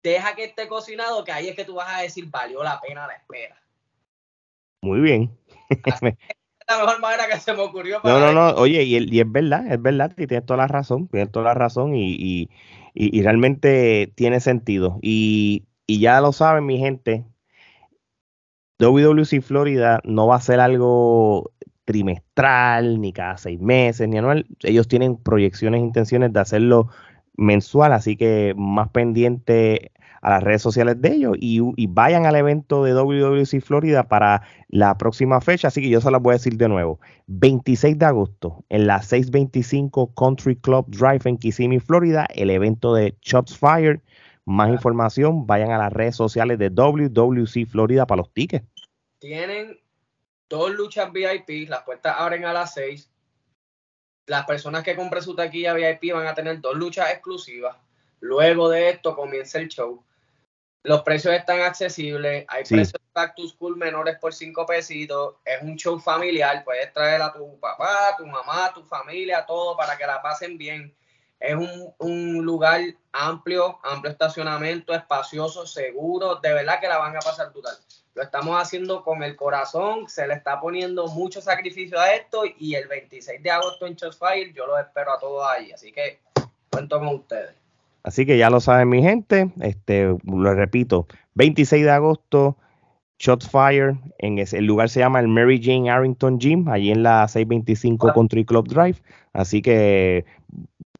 Deja 0.00 0.36
que 0.36 0.44
esté 0.44 0.68
cocinado, 0.68 1.24
que 1.24 1.32
ahí 1.32 1.48
es 1.48 1.56
que 1.56 1.64
tú 1.64 1.74
vas 1.74 1.92
a 1.92 2.02
decir, 2.02 2.26
valió 2.30 2.62
la 2.62 2.80
pena 2.80 3.08
la 3.08 3.14
espera. 3.14 3.60
Muy 4.80 5.00
bien. 5.00 5.36
la 6.68 6.78
mejor 6.78 7.00
manera 7.00 7.26
que 7.26 7.40
se 7.40 7.52
me 7.52 7.62
ocurrió. 7.62 8.00
no, 8.04 8.20
no, 8.20 8.32
no, 8.32 8.50
oye, 8.60 8.84
y, 8.84 8.96
y, 8.96 9.20
es 9.20 9.32
verdad, 9.32 9.66
es 9.72 9.82
verdad, 9.82 10.12
y 10.16 10.28
tienes 10.28 10.46
toda 10.46 10.58
la 10.58 10.68
razón, 10.68 11.08
tienes 11.08 11.32
toda 11.32 11.46
la 11.46 11.54
razón 11.54 11.96
y, 11.96 12.48
y, 12.94 13.22
realmente 13.22 14.12
tiene 14.14 14.38
sentido. 14.38 15.00
Y, 15.02 15.64
ya 15.88 16.20
lo 16.20 16.32
saben, 16.32 16.64
mi 16.64 16.78
gente, 16.78 17.24
WWC 18.78 19.42
Florida 19.42 20.00
no 20.04 20.28
va 20.28 20.36
a 20.36 20.40
ser 20.40 20.60
algo 20.60 21.50
trimestral, 21.84 23.00
ni 23.00 23.12
cada 23.12 23.36
seis 23.36 23.60
meses, 23.60 24.08
ni 24.08 24.18
anual. 24.18 24.46
Ellos 24.62 24.88
tienen 24.88 25.16
proyecciones, 25.16 25.80
intenciones 25.80 26.32
de 26.32 26.40
hacerlo 26.40 26.88
mensual, 27.36 27.92
así 27.92 28.16
que 28.16 28.54
más 28.56 28.88
pendiente 28.90 29.92
a 30.24 30.30
las 30.30 30.42
redes 30.42 30.62
sociales 30.62 31.00
de 31.02 31.12
ellos 31.12 31.36
y, 31.38 31.86
vayan 31.86 32.24
al 32.24 32.34
evento 32.34 32.82
de 32.82 32.94
WWC 32.94 33.60
Florida 33.60 34.08
para 34.08 34.42
la 34.68 34.96
próxima 34.96 35.42
fecha. 35.42 35.68
Así 35.68 35.82
que 35.82 35.90
yo 35.90 36.00
se 36.00 36.10
las 36.10 36.22
voy 36.22 36.32
a 36.32 36.36
decir 36.36 36.56
de 36.56 36.66
nuevo. 36.66 36.98
26 37.26 37.98
de 37.98 38.06
agosto 38.06 38.64
en 38.70 38.86
la 38.86 39.02
625 39.02 40.14
Country 40.14 40.56
Club 40.56 40.86
Drive 40.88 41.20
en 41.26 41.36
Kissimmee, 41.36 41.78
Florida, 41.78 42.26
el 42.34 42.48
evento 42.48 42.94
de 42.94 43.14
Shots 43.20 43.58
Fire. 43.58 44.00
Más 44.46 44.70
información, 44.70 45.46
vayan 45.46 45.70
a 45.72 45.78
las 45.78 45.92
redes 45.92 46.16
sociales 46.16 46.58
de 46.58 46.70
WWC 46.70 47.66
Florida 47.66 48.06
para 48.06 48.22
los 48.22 48.32
tickets. 48.32 48.66
Tienen 49.18 49.76
dos 50.54 50.70
luchas 50.72 51.12
VIP, 51.12 51.68
las 51.68 51.82
puertas 51.82 52.14
abren 52.18 52.44
a 52.44 52.52
las 52.52 52.74
6. 52.74 53.10
Las 54.26 54.46
personas 54.46 54.82
que 54.82 54.96
compren 54.96 55.22
su 55.22 55.34
taquilla 55.34 55.74
VIP 55.74 56.12
van 56.12 56.26
a 56.26 56.34
tener 56.34 56.60
dos 56.60 56.76
luchas 56.76 57.10
exclusivas. 57.10 57.76
Luego 58.20 58.68
de 58.68 58.90
esto 58.90 59.14
comienza 59.14 59.58
el 59.58 59.68
show. 59.68 60.02
Los 60.82 61.02
precios 61.02 61.34
están 61.34 61.60
accesibles, 61.60 62.44
hay 62.48 62.64
precios 62.64 62.92
de 62.92 63.00
back 63.14 63.34
to 63.34 63.48
school 63.48 63.76
menores 63.76 64.18
por 64.18 64.34
5 64.34 64.66
pesitos, 64.66 65.36
es 65.44 65.62
un 65.62 65.76
show 65.76 65.98
familiar, 65.98 66.62
puedes 66.62 66.92
traer 66.92 67.22
a 67.22 67.32
tu 67.32 67.58
papá, 67.58 68.14
tu 68.18 68.26
mamá, 68.26 68.70
tu 68.74 68.84
familia, 68.84 69.46
todo 69.46 69.76
para 69.76 69.96
que 69.96 70.06
la 70.06 70.20
pasen 70.20 70.58
bien. 70.58 70.94
Es 71.40 71.54
un, 71.98 72.44
lugar 72.44 72.80
amplio, 73.12 73.78
amplio 73.82 74.12
estacionamiento, 74.12 74.94
espacioso, 74.94 75.66
seguro, 75.66 76.36
de 76.36 76.52
verdad 76.52 76.80
que 76.80 76.88
la 76.88 76.98
van 76.98 77.16
a 77.16 77.20
pasar 77.20 77.52
total. 77.52 77.76
Lo 78.14 78.22
estamos 78.22 78.60
haciendo 78.60 79.02
con 79.02 79.22
el 79.22 79.34
corazón, 79.34 80.08
se 80.08 80.26
le 80.26 80.34
está 80.34 80.60
poniendo 80.60 81.08
mucho 81.08 81.40
sacrificio 81.40 81.98
a 81.98 82.14
esto 82.14 82.42
y 82.58 82.74
el 82.74 82.86
26 82.86 83.42
de 83.42 83.50
agosto 83.50 83.86
en 83.86 83.96
Fire 83.96 84.52
yo 84.54 84.66
los 84.66 84.78
espero 84.78 85.12
a 85.12 85.18
todos 85.18 85.44
ahí, 85.48 85.72
así 85.72 85.90
que 85.90 86.20
cuento 86.70 86.98
con 86.98 87.08
ustedes. 87.08 87.54
Así 88.04 88.24
que 88.26 88.38
ya 88.38 88.50
lo 88.50 88.60
saben 88.60 88.88
mi 88.88 89.02
gente, 89.02 89.50
este, 89.62 90.16
lo 90.24 90.54
repito, 90.54 91.06
26 91.34 91.84
de 91.84 91.90
agosto, 91.90 92.56
Shots 93.18 93.48
Fire, 93.48 93.96
en 94.18 94.38
ese, 94.38 94.58
el 94.58 94.66
lugar 94.66 94.90
se 94.90 95.00
llama 95.00 95.20
el 95.20 95.28
Mary 95.28 95.60
Jane 95.62 95.90
Arrington 95.90 96.38
Gym, 96.38 96.68
allí 96.68 96.90
en 96.90 97.02
la 97.02 97.26
625 97.26 98.12
Country 98.12 98.44
Club 98.44 98.68
Drive. 98.68 98.98
Así 99.32 99.62
que, 99.62 100.24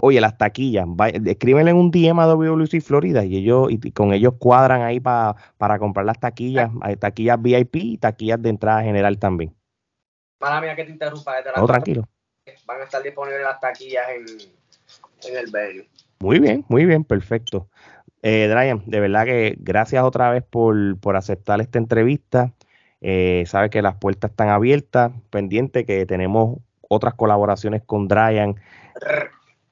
oye, 0.00 0.20
las 0.20 0.36
taquillas, 0.38 0.86
escríbenle 1.24 1.70
en 1.70 1.76
un 1.76 1.90
DM 1.90 2.18
a 2.20 2.26
WWC 2.26 2.80
Florida 2.80 3.24
y 3.24 3.36
ellos 3.36 3.68
y, 3.70 3.90
con 3.92 4.12
ellos 4.12 4.34
cuadran 4.38 4.82
ahí 4.82 5.00
para 5.00 5.78
comprar 5.78 6.06
las 6.06 6.18
taquillas, 6.18 6.70
hay 6.80 6.96
taquillas 6.96 7.40
VIP 7.40 7.76
y 7.76 7.98
taquillas 7.98 8.40
de 8.42 8.50
entrada 8.50 8.82
general 8.82 9.18
también. 9.18 9.54
Mala 10.40 10.60
mía 10.60 10.76
que 10.76 10.84
te 10.84 10.92
interrumpa. 10.92 11.34
no, 11.56 11.66
tranquilo. 11.66 12.08
Van 12.66 12.80
a 12.80 12.84
estar 12.84 13.02
disponibles 13.02 13.42
las 13.42 13.58
taquillas 13.60 14.04
en, 14.10 15.30
en 15.30 15.38
el 15.38 15.50
venue. 15.50 15.88
Muy 16.20 16.38
bien, 16.38 16.64
muy 16.68 16.84
bien, 16.84 17.04
perfecto. 17.04 17.68
Eh, 18.26 18.48
Brian, 18.50 18.82
de 18.86 19.00
verdad 19.00 19.26
que 19.26 19.54
gracias 19.58 20.02
otra 20.02 20.30
vez 20.30 20.42
por, 20.42 20.98
aceptar 21.14 21.60
esta 21.60 21.78
entrevista. 21.78 22.54
Eh, 23.02 23.44
sabe 23.46 23.68
que 23.68 23.82
las 23.82 23.96
puertas 23.96 24.30
están 24.30 24.48
abiertas, 24.48 25.12
pendiente 25.28 25.84
que 25.84 26.06
tenemos 26.06 26.58
otras 26.88 27.12
colaboraciones 27.14 27.82
con 27.84 28.08
Brian 28.08 28.56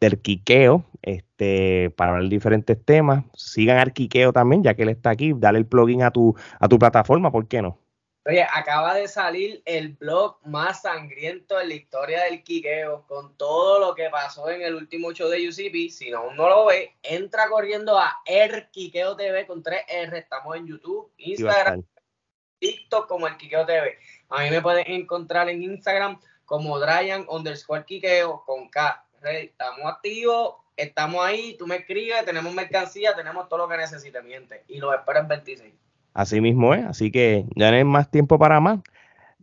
del 0.02 0.20
Quiqueo, 0.20 0.84
este, 1.00 1.90
para 1.90 2.10
hablar 2.10 2.24
de 2.24 2.30
diferentes 2.30 2.84
temas. 2.84 3.24
Sigan 3.34 3.78
al 3.78 3.92
Quiqueo 3.92 4.32
también, 4.32 4.62
ya 4.62 4.74
que 4.74 4.82
él 4.82 4.88
está 4.88 5.10
aquí, 5.10 5.32
dale 5.36 5.58
el 5.58 5.66
plugin 5.66 6.02
a 6.02 6.10
tu, 6.10 6.34
a 6.58 6.68
tu 6.68 6.78
plataforma, 6.78 7.30
¿por 7.30 7.46
qué 7.46 7.62
no? 7.62 7.78
Oye, 8.24 8.46
acaba 8.54 8.94
de 8.94 9.08
salir 9.08 9.62
el 9.64 9.94
blog 9.94 10.38
más 10.44 10.82
sangriento 10.82 11.60
en 11.60 11.68
la 11.68 11.74
historia 11.74 12.24
del 12.24 12.42
Quiqueo, 12.42 13.04
con 13.06 13.36
todo 13.36 13.80
lo 13.80 13.94
que 13.94 14.10
pasó 14.10 14.48
en 14.48 14.62
el 14.62 14.74
último 14.74 15.12
show 15.12 15.28
de 15.28 15.48
UCP. 15.48 15.90
Si 15.90 16.10
no, 16.10 16.32
no 16.34 16.48
lo 16.48 16.66
ve, 16.66 16.96
entra 17.02 17.48
corriendo 17.48 17.98
a 17.98 18.16
El 18.24 18.68
Quiqueo 18.70 19.16
TV 19.16 19.46
con 19.46 19.62
3R. 19.62 20.14
Estamos 20.14 20.56
en 20.56 20.66
YouTube, 20.66 21.12
Instagram, 21.16 21.82
TikTok 22.60 23.08
como 23.08 23.26
el 23.26 23.36
Quiqueo 23.36 23.66
TV. 23.66 23.98
A 24.28 24.42
mí 24.42 24.50
me 24.50 24.62
pueden 24.62 24.84
encontrar 24.86 25.48
en 25.48 25.62
Instagram 25.62 26.20
como 26.44 26.78
Dryan 26.78 27.26
underscore 27.28 27.84
Quiqueo 27.84 28.44
con 28.46 28.68
K. 28.68 29.04
Estamos 29.24 29.86
activos, 29.86 30.54
estamos 30.76 31.24
ahí, 31.24 31.56
tú 31.58 31.66
me 31.66 31.76
escribes, 31.76 32.24
tenemos 32.24 32.52
mercancía, 32.54 33.14
tenemos 33.14 33.48
todo 33.48 33.60
lo 33.60 33.68
que 33.68 33.76
necesites, 33.76 34.24
miente. 34.24 34.64
Y 34.68 34.78
lo 34.78 34.94
espero 34.94 35.20
en 35.20 35.28
26. 35.28 35.72
Así 36.14 36.40
mismo 36.40 36.74
es, 36.74 36.84
así 36.84 37.10
que 37.10 37.46
ya 37.56 37.70
no 37.70 37.76
hay 37.76 37.84
más 37.84 38.10
tiempo 38.10 38.38
para 38.38 38.60
más. 38.60 38.80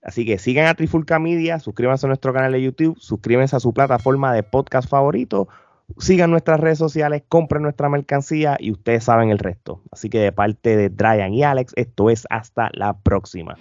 Así 0.03 0.25
que 0.25 0.37
sigan 0.37 0.67
a 0.67 0.75
Trifulca 0.75 1.19
Media, 1.19 1.59
suscríbanse 1.59 2.05
a 2.05 2.09
nuestro 2.09 2.33
canal 2.33 2.51
de 2.51 2.61
YouTube, 2.61 2.97
suscríbanse 2.99 3.55
a 3.55 3.59
su 3.59 3.73
plataforma 3.73 4.33
de 4.33 4.43
podcast 4.43 4.87
favorito, 4.87 5.49
sigan 5.97 6.31
nuestras 6.31 6.59
redes 6.59 6.77
sociales, 6.77 7.23
compren 7.27 7.63
nuestra 7.63 7.89
mercancía 7.89 8.55
y 8.59 8.71
ustedes 8.71 9.03
saben 9.03 9.29
el 9.29 9.39
resto. 9.39 9.81
Así 9.91 10.09
que 10.09 10.19
de 10.19 10.31
parte 10.31 10.77
de 10.77 10.89
Brian 10.89 11.33
y 11.33 11.43
Alex, 11.43 11.73
esto 11.75 12.09
es 12.09 12.25
hasta 12.29 12.69
la 12.73 12.97
próxima. 12.99 13.57